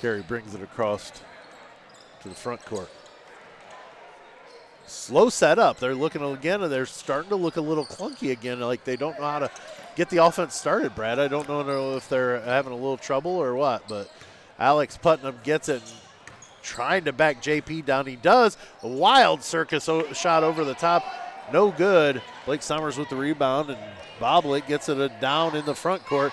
[0.02, 1.12] Carey brings it across
[2.22, 2.90] to the front court.
[4.86, 5.80] Slow setup.
[5.80, 8.60] They're looking again, and they're starting to look a little clunky again.
[8.60, 9.52] Like they don't know how to
[9.96, 10.96] get the offense started.
[10.96, 14.12] Brad, I don't know if they're having a little trouble or what, but
[14.58, 15.82] Alex Putnam gets it.
[16.62, 18.06] Trying to back JP down.
[18.06, 18.58] He does.
[18.84, 21.04] A wild circus o- shot over the top.
[21.52, 22.22] No good.
[22.46, 23.80] Blake Summers with the rebound, and
[24.20, 26.32] Boblet gets it down in the front court.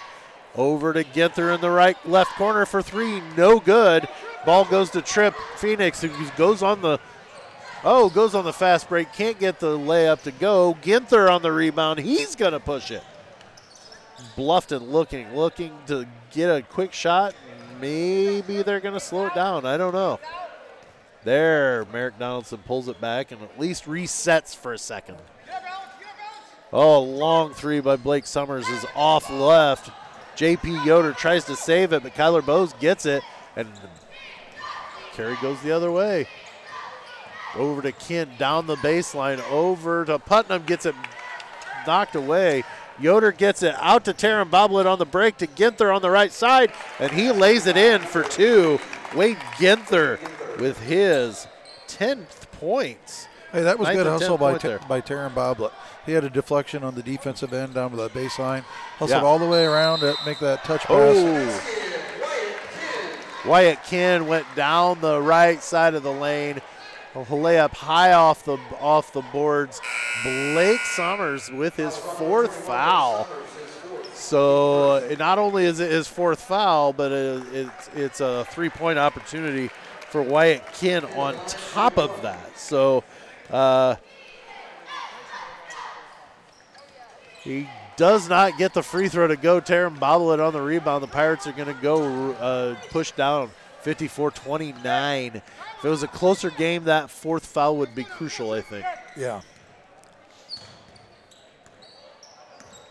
[0.54, 3.20] Over to Ginther in the right left corner for three.
[3.36, 4.08] No good.
[4.44, 6.98] Ball goes to Trip Phoenix, who goes on the
[7.84, 9.12] oh goes on the fast break.
[9.12, 10.76] Can't get the layup to go.
[10.82, 11.98] Ginther on the rebound.
[12.00, 13.02] He's gonna push it.
[14.36, 17.34] Bluffton looking, looking to get a quick shot.
[17.80, 19.66] Maybe they're going to slow it down.
[19.66, 20.18] I don't know.
[21.24, 25.18] There, Merrick Donaldson pulls it back and at least resets for a second.
[26.72, 29.90] Oh, long three by Blake Summers is off left.
[30.36, 33.22] JP Yoder tries to save it, but Kyler Bose gets it,
[33.56, 33.68] and
[35.14, 36.28] Carey goes the other way.
[37.54, 40.94] Over to Kin, down the baseline, over to Putnam, gets it
[41.86, 42.64] knocked away.
[42.98, 46.32] Yoder gets it out to Taryn Boblet on the break to Ginther on the right
[46.32, 48.78] side, and he lays it in for two.
[49.14, 50.18] Wade Ginther
[50.58, 51.46] with his
[51.88, 53.28] 10th points.
[53.52, 55.72] Hey, that was Ninth good hustle by T- by Taryn Boblet.
[56.04, 58.62] He had a deflection on the defensive end down to the baseline,
[58.98, 59.26] hustled Yeah.
[59.26, 60.90] all the way around to make that touch pass.
[60.90, 61.60] Oh.
[63.46, 66.60] Wyatt Ken went down the right side of the lane.
[67.16, 69.80] A layup high off the off the boards.
[70.22, 73.26] Blake Summers with his fourth foul.
[74.12, 79.70] So it not only is it his fourth foul, but it, it's a three-point opportunity
[80.10, 82.58] for Wyatt Ken on top of that.
[82.58, 83.02] So
[83.50, 83.96] uh,
[87.42, 89.60] he does not get the free throw to go.
[89.60, 91.02] Taryn Boblet on the rebound.
[91.02, 93.50] The Pirates are going to go uh, push down
[93.84, 95.36] 54-29.
[95.36, 98.84] If it was a closer game, that fourth foul would be crucial, I think.
[99.16, 99.40] Yeah.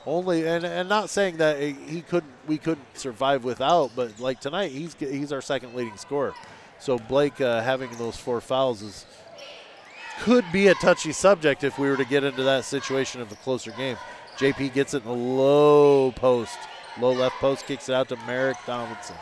[0.05, 4.71] Only and, and not saying that he couldn't we couldn't survive without, but like tonight
[4.71, 6.33] he's he's our second leading scorer.
[6.79, 9.05] So Blake uh, having those four fouls is
[10.21, 13.35] could be a touchy subject if we were to get into that situation of a
[13.35, 13.97] closer game.
[14.37, 16.57] JP gets it in the low post,
[17.01, 19.17] low left post, kicks it out to Merrick Donaldson.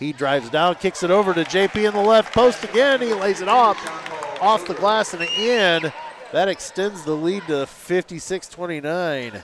[0.00, 3.02] He drives down, kicks it over to JP in the left post again.
[3.02, 3.76] He lays it off,
[4.40, 5.92] off the glass and in.
[6.32, 9.42] That extends the lead to 56 29.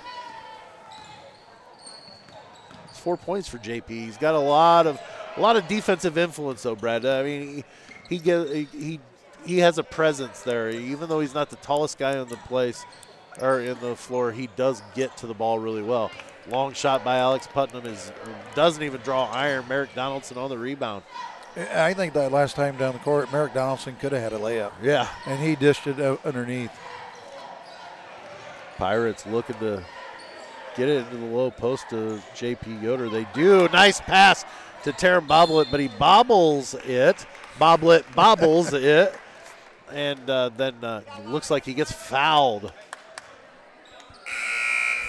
[2.88, 3.88] It's four points for JP.
[3.88, 4.98] He's got a lot of
[5.36, 7.04] a lot of defensive influence, though, Brad.
[7.04, 7.64] I mean, he
[8.08, 8.98] he get, he
[9.44, 10.70] he has a presence there.
[10.70, 12.86] Even though he's not the tallest guy on the place
[13.42, 16.10] or in the floor, he does get to the ball really well.
[16.48, 18.12] Long shot by Alex Putnam is
[18.54, 19.66] doesn't even draw iron.
[19.68, 21.02] Merrick Donaldson on the rebound.
[21.74, 24.72] I think that last time down the court, Merrick Donaldson could have had a layup,
[24.82, 26.70] Yeah, and he dished it underneath.
[28.76, 29.82] Pirates looking to
[30.76, 33.08] get it into the low post to JP Yoder.
[33.08, 33.68] They do.
[33.72, 34.44] Nice pass
[34.84, 37.26] to Taryn Boblet, but he bobbles it.
[37.58, 39.14] Boblet bobbles it.
[39.90, 42.70] And uh, then uh, looks like he gets fouled.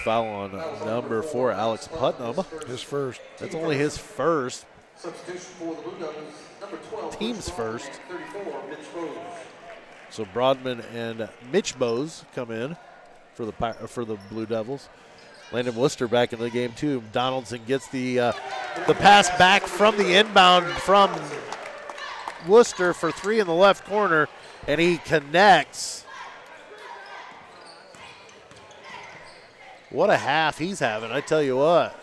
[0.08, 2.46] Foul on uh, number four, Alex Putnam.
[2.66, 3.20] His first.
[3.40, 7.20] That's only his first, Substitution for the Blue Devils, number 12.
[7.20, 7.92] team's first.
[8.34, 9.10] 34,
[10.10, 12.78] So Broadman and Mitch Bose come in
[13.34, 13.52] for the
[13.88, 14.88] for the Blue Devils.
[15.52, 17.04] Landon Worcester back in the game too.
[17.12, 18.32] Donaldson gets the uh,
[18.88, 21.12] the pass back from the inbound from
[22.48, 24.30] Worcester for three in the left corner,
[24.70, 26.06] and he connects.
[29.90, 31.12] What a half he's having!
[31.12, 31.96] I tell you what,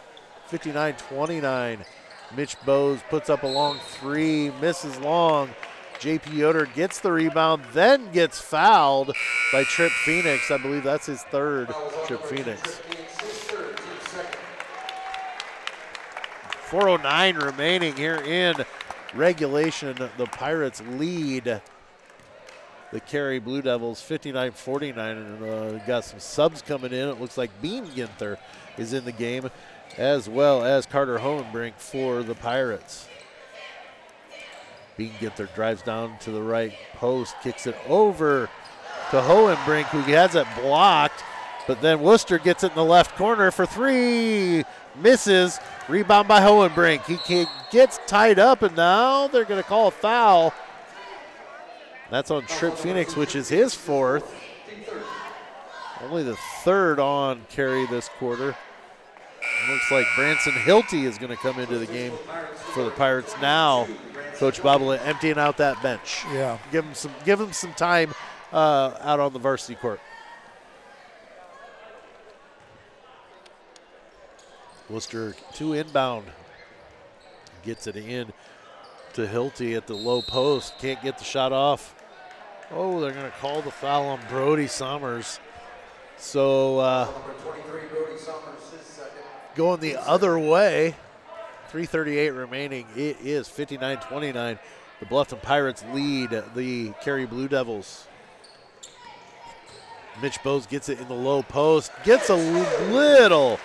[0.50, 1.84] 59-29.
[2.34, 5.50] Mitch Bose puts up a long three, misses long.
[5.98, 9.14] JP Yoder gets the rebound, then gets fouled
[9.52, 10.50] by Trip Phoenix.
[10.50, 11.68] I believe that's his third.
[12.06, 12.80] Trip Phoenix.
[16.68, 18.56] 409 remaining here in
[19.14, 19.94] regulation.
[20.16, 21.60] The Pirates lead
[22.94, 27.08] the Carey Blue Devils 59-49 and uh, got some subs coming in.
[27.08, 28.36] It looks like Bean Ginther
[28.78, 29.50] is in the game
[29.98, 33.08] as well as Carter Hohenbrink for the Pirates.
[34.96, 38.48] Bean Ginther drives down to the right post, kicks it over
[39.10, 41.24] to Hohenbrink, who has it blocked.
[41.66, 44.62] But then Worcester gets it in the left corner for three.
[44.94, 45.58] Misses.
[45.88, 47.04] Rebound by Hohenbrink.
[47.06, 50.54] He gets tied up, and now they're going to call a foul.
[52.14, 54.40] That's on Trip Phoenix, which is his fourth.
[56.00, 58.56] Only the third on Carey this quarter.
[59.68, 62.12] Looks like Branson Hilty is going to come into the game
[62.54, 63.88] for the Pirates now.
[64.36, 66.24] Coach Bobble emptying out that bench.
[66.32, 66.58] Yeah.
[66.70, 67.10] Give him some.
[67.24, 68.14] Give him some time
[68.52, 69.98] uh, out on the varsity court.
[74.88, 76.26] Worcester two inbound.
[77.64, 78.32] Gets it in
[79.14, 80.78] to Hilty at the low post.
[80.78, 81.92] Can't get the shot off.
[82.70, 85.38] Oh, they're going to call the foul on Brody Summers.
[86.16, 89.12] So uh, Number 23, Brody Summers, his second.
[89.54, 90.94] going the other way.
[91.68, 92.86] 338 remaining.
[92.96, 94.58] It is 59-29.
[95.00, 98.06] The Bluffton Pirates lead the Carey Blue Devils.
[100.22, 101.90] Mitch Bose gets it in the low post.
[102.04, 103.58] Gets a little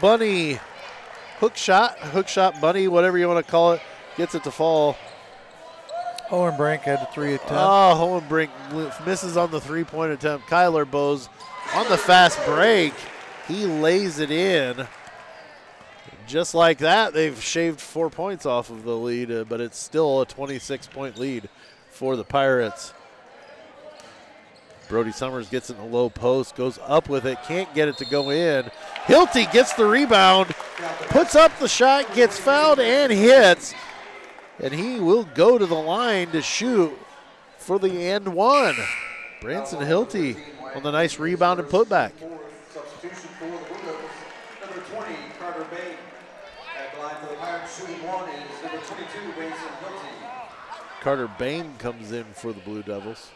[0.00, 0.58] bunny
[1.38, 3.80] hook shot, hook shot bunny, whatever you want to call it.
[4.16, 4.96] Gets it to fall.
[6.28, 7.52] Hohenbrink had a three attempt.
[7.52, 8.50] Oh, Hohenbrink
[9.06, 10.48] misses on the three-point attempt.
[10.48, 11.28] Kyler Bose
[11.74, 12.92] on the fast break.
[13.46, 14.86] He lays it in.
[16.26, 20.20] Just like that, they've shaved four points off of the lead, uh, but it's still
[20.20, 21.48] a 26-point lead
[21.90, 22.92] for the Pirates.
[24.88, 28.04] Brody Summers gets in the low post, goes up with it, can't get it to
[28.04, 28.70] go in.
[29.06, 30.54] Hilty gets the rebound,
[31.08, 33.74] puts up the shot, gets fouled, and hits.
[34.58, 36.96] And he will go to the line to shoot
[37.58, 38.74] for the end one.
[39.40, 40.36] Branson Hilty
[40.74, 42.12] on the nice rebound and putback.
[42.72, 44.10] Substitution for the Blue Devils,
[44.60, 45.96] number 20, Carter Bain.
[46.78, 51.00] At the line for the Pirates, shooting one is number 22, Branson Hilty.
[51.02, 53.30] Carter Bain comes in for the Blue Devils.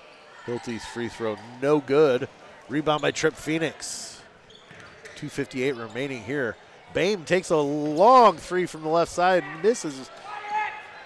[0.47, 2.29] Hilty's free throw, no good.
[2.69, 4.23] Rebound by Trip Phoenix.
[5.17, 6.57] 2.58 remaining here.
[6.95, 10.11] Bain takes a long three from the left side, misses.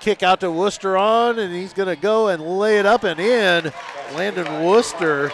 [0.04, 3.18] Kick out to Worcester on, and he's going to go and lay it up and
[3.18, 3.72] in.
[4.12, 5.32] Landon Worcester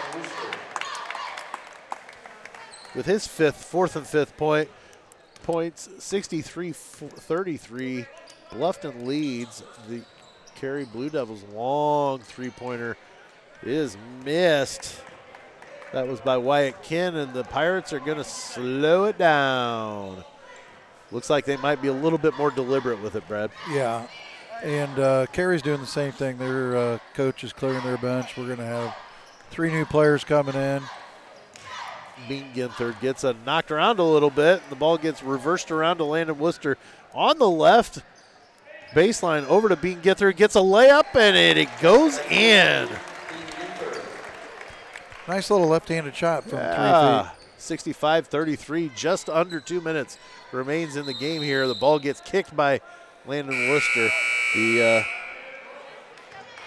[2.95, 4.69] with his fifth, fourth and fifth point.
[5.43, 8.07] Points 63 33.
[8.51, 10.03] Bluffton leads the
[10.55, 11.43] Carey Blue Devils.
[11.53, 12.97] Long three pointer
[13.65, 15.01] is missed.
[15.93, 20.23] That was by Wyatt Ken, and the Pirates are going to slow it down.
[21.11, 23.51] Looks like they might be a little bit more deliberate with it, Brad.
[23.73, 24.07] Yeah,
[24.63, 25.27] and uh,
[25.63, 26.39] doing the same thing.
[26.39, 28.37] Their uh, coach is clearing their bench.
[28.37, 28.97] We're going to have
[29.51, 30.83] three new players coming in.
[32.29, 34.61] Bean Ginther gets a knocked around a little bit.
[34.63, 36.77] and The ball gets reversed around to Landon Worcester
[37.15, 38.01] on the left
[38.93, 40.37] baseline over to Bean Ginther.
[40.37, 42.89] Gets a layup and it, it goes in.
[45.29, 47.23] Nice little left-handed shot from Yeah.
[47.23, 47.37] three feet.
[47.59, 50.19] 65 33, just under two minutes
[50.51, 51.69] remains in the game here.
[51.69, 52.81] The ball gets kicked by
[53.31, 54.09] Landon Worcester.
[54.57, 55.05] The uh,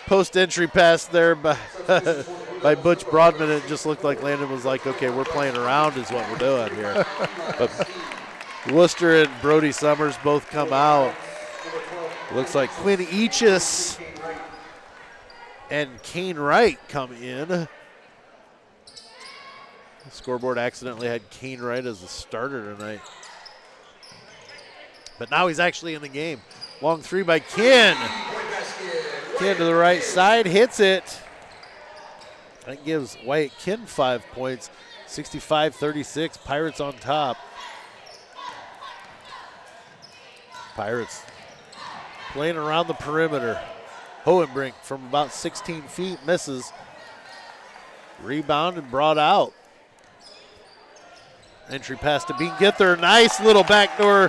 [0.05, 1.57] post entry pass there by,
[2.63, 6.09] by Butch Broadman, it just looked like Landon was like, okay, we're playing around, is
[6.09, 7.05] what we're doing here.
[7.59, 7.89] but
[8.71, 11.13] Worcester and Brody Summers both come out.
[12.33, 13.99] Looks like Quinn Eachus
[15.69, 17.49] and Kane Wright come in.
[17.49, 17.67] The
[20.11, 23.01] scoreboard accidentally had Kane Wright as the starter tonight.
[25.23, 26.41] But now he's actually in the game.
[26.81, 27.95] Long three by Ken.
[29.37, 31.17] Ken to the right side, hits it.
[32.65, 34.69] That gives Wyatt Ken five points.
[35.07, 36.35] 65 36.
[36.35, 37.37] Pirates on top.
[40.75, 41.23] Pirates
[42.33, 43.61] playing around the perimeter.
[44.25, 46.73] Hohenbrink from about 16 feet misses.
[48.21, 49.53] Rebound and brought out.
[51.69, 52.99] Entry pass to Bean Ginther.
[52.99, 54.27] Nice little backdoor,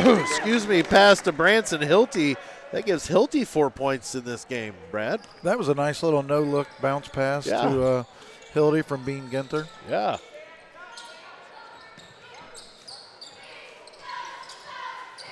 [0.20, 2.36] excuse me, pass to Branson Hilty.
[2.72, 5.20] That gives Hilty four points in this game, Brad.
[5.42, 7.62] That was a nice little no-look bounce pass Yeah.
[7.68, 8.04] to uh,
[8.54, 9.66] Hilty from Bean Ginther.
[9.88, 10.18] Yeah.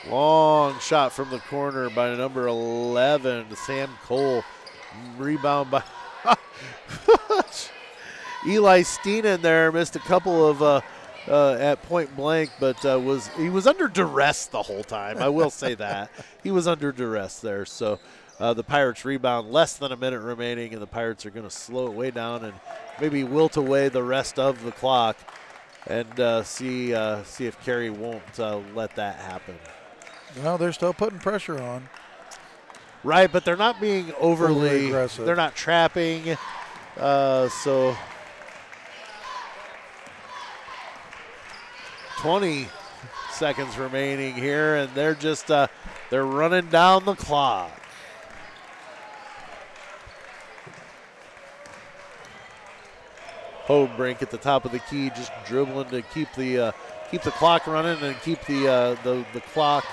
[0.09, 4.43] Long shot from the corner by number 11, Sam Cole.
[5.19, 5.83] Rebound by
[8.47, 10.81] Eli Steenan there missed a couple of uh,
[11.27, 15.19] uh, at point blank, but uh, was he was under duress the whole time.
[15.19, 16.11] I will say that
[16.43, 17.65] he was under duress there.
[17.65, 17.99] So
[18.41, 21.55] uh, the Pirates rebound, less than a minute remaining, and the Pirates are going to
[21.55, 22.55] slow it way down and
[23.01, 25.17] maybe wilt away the rest of the clock,
[25.87, 29.57] and uh, see uh, see if Carey won't uh, let that happen.
[30.43, 31.89] Well, they're still putting pressure on.
[33.05, 35.25] Right, but they're not being overly, Overly aggressive.
[35.25, 36.37] They're not trapping.
[36.97, 37.97] Uh, so
[42.19, 42.69] 20
[43.31, 45.69] seconds remaining here, and they're just uh,
[46.11, 47.71] they're running down the clock.
[53.67, 56.73] Hohenbrink at the top of the key, just dribbling to keep the uh,
[57.11, 59.85] keep the clock running and keep the uh, the the clock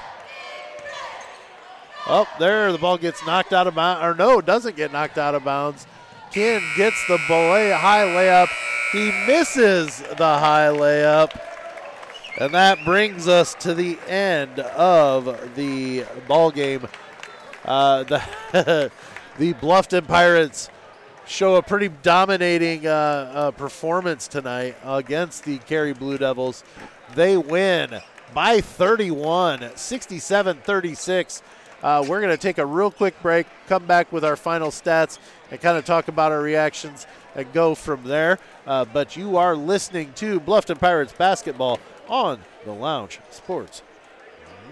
[2.07, 2.71] up there.
[2.71, 5.85] The ball gets knocked out of bounds, or no, doesn't get knocked out of bounds.
[6.31, 8.49] Ken gets the high layup.
[8.91, 11.54] He misses the high layup.
[12.37, 16.85] And that brings us to the end of the ball game.
[17.63, 18.21] Uh, the,
[19.37, 20.69] the Bluffton Pirates
[21.25, 26.65] show a pretty dominating uh, uh, performance tonight against the Carey Blue Devils.
[27.15, 28.01] They win
[28.33, 31.41] by 31, 67 36.
[31.81, 35.19] Uh, we're going to take a real quick break, come back with our final stats,
[35.51, 38.39] and kind of talk about our reactions and go from there.
[38.67, 43.81] Uh, but you are listening to Bluffton Pirates basketball on the Lounge Sports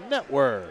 [0.08, 0.70] Network.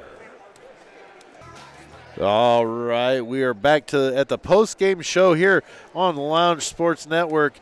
[2.22, 5.64] All right, we are back to at the post game show here
[5.96, 7.54] on the Lounge Sports Network.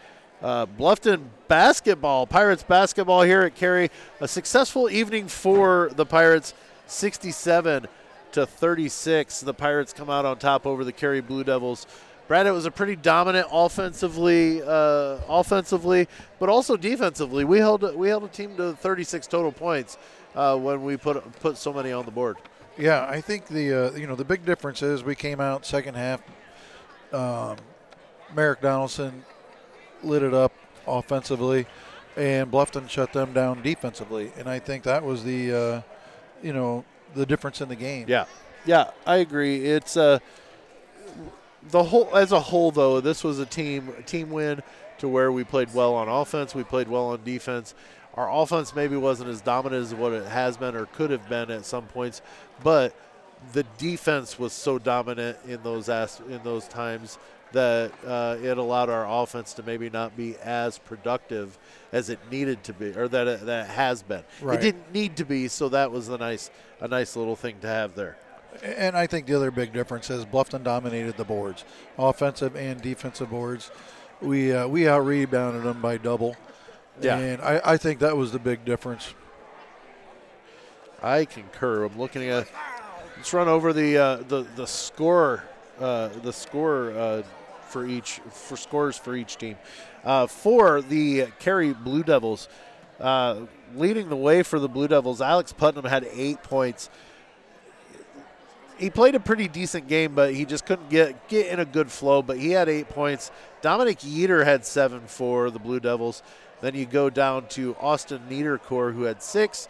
[0.42, 3.90] Uh, Bluffton basketball, Pirates basketball here at Carey.
[4.20, 6.54] A successful evening for the Pirates,
[6.88, 7.88] 67
[8.34, 9.42] to 36.
[9.42, 11.86] The Pirates come out on top over the Carey Blue Devils.
[12.32, 16.08] Brad, it was a pretty dominant offensively, uh, offensively,
[16.40, 17.44] but also defensively.
[17.44, 19.98] We held we held a team to 36 total points
[20.34, 22.38] uh, when we put put so many on the board.
[22.78, 25.96] Yeah, I think the uh, you know the big difference is we came out second
[25.96, 26.22] half,
[27.12, 27.58] um,
[28.34, 29.26] Merrick Donaldson
[30.02, 30.54] lit it up
[30.88, 31.66] offensively,
[32.16, 34.32] and Bluffton shut them down defensively.
[34.38, 35.82] And I think that was the, uh,
[36.42, 38.06] you know, the difference in the game.
[38.08, 38.24] Yeah,
[38.66, 39.66] yeah, I agree.
[39.66, 40.20] It's uh,
[41.70, 43.02] the whole as a whole though.
[43.02, 44.62] This was a team a team win
[45.00, 47.74] to where we played well on offense, we played well on defense.
[48.16, 51.50] Our offense maybe wasn't as dominant as what it has been or could have been
[51.50, 52.22] at some points,
[52.64, 52.94] but
[53.54, 57.18] the defense was so dominant in those as- in those times
[57.52, 61.58] that uh, it allowed our offense to maybe not be as productive
[61.92, 64.24] as it needed to be, or that it, that it has been.
[64.42, 64.58] Right.
[64.58, 66.50] It didn't need to be, so that was a nice
[66.80, 68.18] a nice little thing to have there.
[68.64, 71.66] And I think the other big difference is Bluffton dominated the boards,
[71.98, 73.72] offensive and defensive boards.
[74.22, 76.36] We uh, we out rebounded them by double.
[77.02, 77.18] Yeah.
[77.18, 79.14] And I, I think that was the big difference.
[81.02, 81.86] I concur.
[81.86, 82.48] I'm looking at.
[83.18, 85.44] Let's run over the uh, the the score
[85.80, 87.24] uh, the score uh,
[87.68, 89.58] for each for scores for each team.
[90.04, 92.50] Uh, for the Carey Blue Devils,
[93.00, 93.42] uh,
[93.76, 96.90] leading the way for the Blue Devils, Alex Putnam had eight points.
[98.82, 101.92] He played a pretty decent game, but he just couldn't get get in a good
[101.92, 102.24] flow.
[102.24, 103.30] But he had eight points.
[103.62, 106.24] Dominic Yeater had seven for the Blue Devils.
[106.62, 109.68] Then you go down to Austin Niederkor, who had six.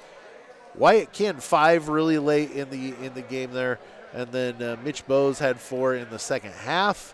[0.76, 3.80] Wyatt Ken five really late in the in the game there,
[4.14, 7.14] and then uh, Mitch Bowes had four in the second half,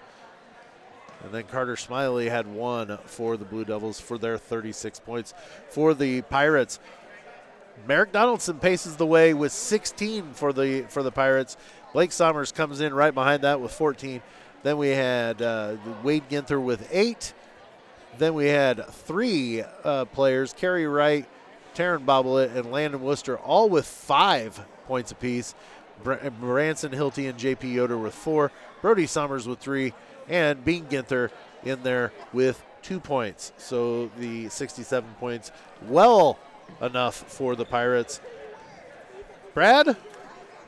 [1.24, 5.34] and then Carter Smiley had one for the Blue Devils for their 36 points.
[5.70, 6.80] For the Pirates,
[7.86, 11.58] Merrick Donaldson paces the way with 16 for the for the Pirates.
[11.94, 14.22] Blake Summers comes in right behind that with 14.
[14.64, 17.34] Then we had uh, Wade Ginther with eight.
[18.18, 21.28] Then we had three uh, players: Carey Wright,
[21.76, 25.54] Taryn Boblet, and Landon Worcester, all with five points apiece.
[26.04, 28.52] Br- Branson Hilty and JP Yoder with four.
[28.82, 29.94] Brody Summers with three,
[30.28, 31.30] and Bean Ginther
[31.64, 33.52] in there with two points.
[33.58, 35.52] So the 67 points,
[35.88, 36.40] well
[36.82, 38.22] enough for the Pirates.
[39.54, 39.98] Brad,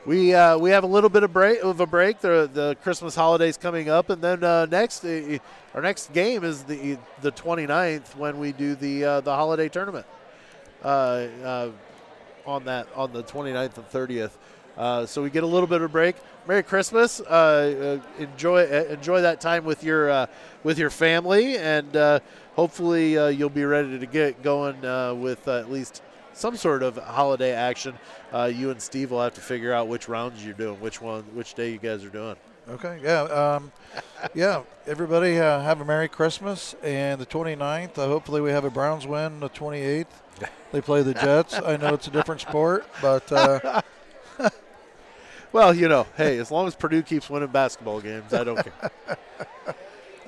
[0.06, 2.20] we uh, we have a little bit of break of a break.
[2.20, 5.38] The the Christmas holidays coming up, and then uh, next uh,
[5.74, 10.06] our next game is the the 29th when we do the uh, the holiday tournament.
[10.82, 10.86] Uh,
[11.44, 11.70] uh,
[12.46, 14.30] on that on the 29th and 30th.
[14.78, 16.16] Uh, so we get a little bit of a break.
[16.48, 17.20] Merry Christmas!
[17.20, 20.26] Enjoy enjoy that time with your
[20.64, 21.92] with your family, and
[22.54, 26.82] hopefully uh, you'll be ready to get going uh, with uh, at least some sort
[26.82, 27.98] of holiday action.
[28.32, 31.22] Uh, you and Steve will have to figure out which rounds you're doing, which one,
[31.34, 32.36] which day you guys are doing.
[32.68, 33.72] Okay, yeah, um,
[34.34, 34.62] yeah.
[34.86, 37.98] Everybody uh, have a Merry Christmas and the 29th.
[37.98, 40.06] Uh, hopefully, we have a Browns win the 28th.
[40.72, 41.54] They play the Jets.
[41.54, 43.82] I know it's a different sport, but uh,
[45.52, 48.90] Well, you know, hey, as long as Purdue keeps winning basketball games, I don't care.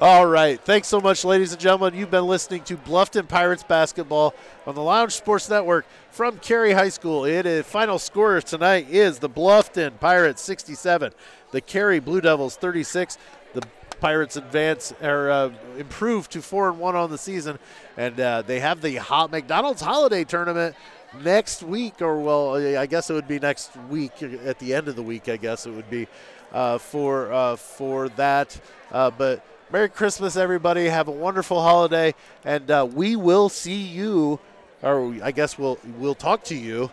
[0.02, 0.60] All right.
[0.60, 1.94] Thanks so much, ladies and gentlemen.
[1.94, 4.34] You've been listening to Bluffton Pirates basketball
[4.66, 7.24] on the Lounge Sports Network from Carey High School.
[7.24, 11.12] It is final score tonight is the Bluffton Pirates 67,
[11.52, 13.16] the Carey Blue Devils 36.
[13.54, 13.62] The
[14.00, 17.60] Pirates advance or uh, improve to four and one on the season,
[17.96, 20.74] and uh, they have the hot McDonald's Holiday Tournament
[21.22, 24.96] next week, or well, I guess it would be next week at the end of
[24.96, 25.28] the week.
[25.28, 26.08] I guess it would be
[26.50, 28.60] uh, for uh, for that.
[28.90, 30.84] Uh, but Merry Christmas, everybody!
[30.84, 32.14] Have a wonderful holiday,
[32.44, 34.38] and uh, we will see you,
[34.82, 36.90] or I guess we'll we'll talk to you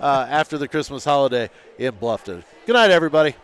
[0.00, 2.42] uh, after the Christmas holiday in Bluffton.
[2.64, 3.34] Good night, everybody.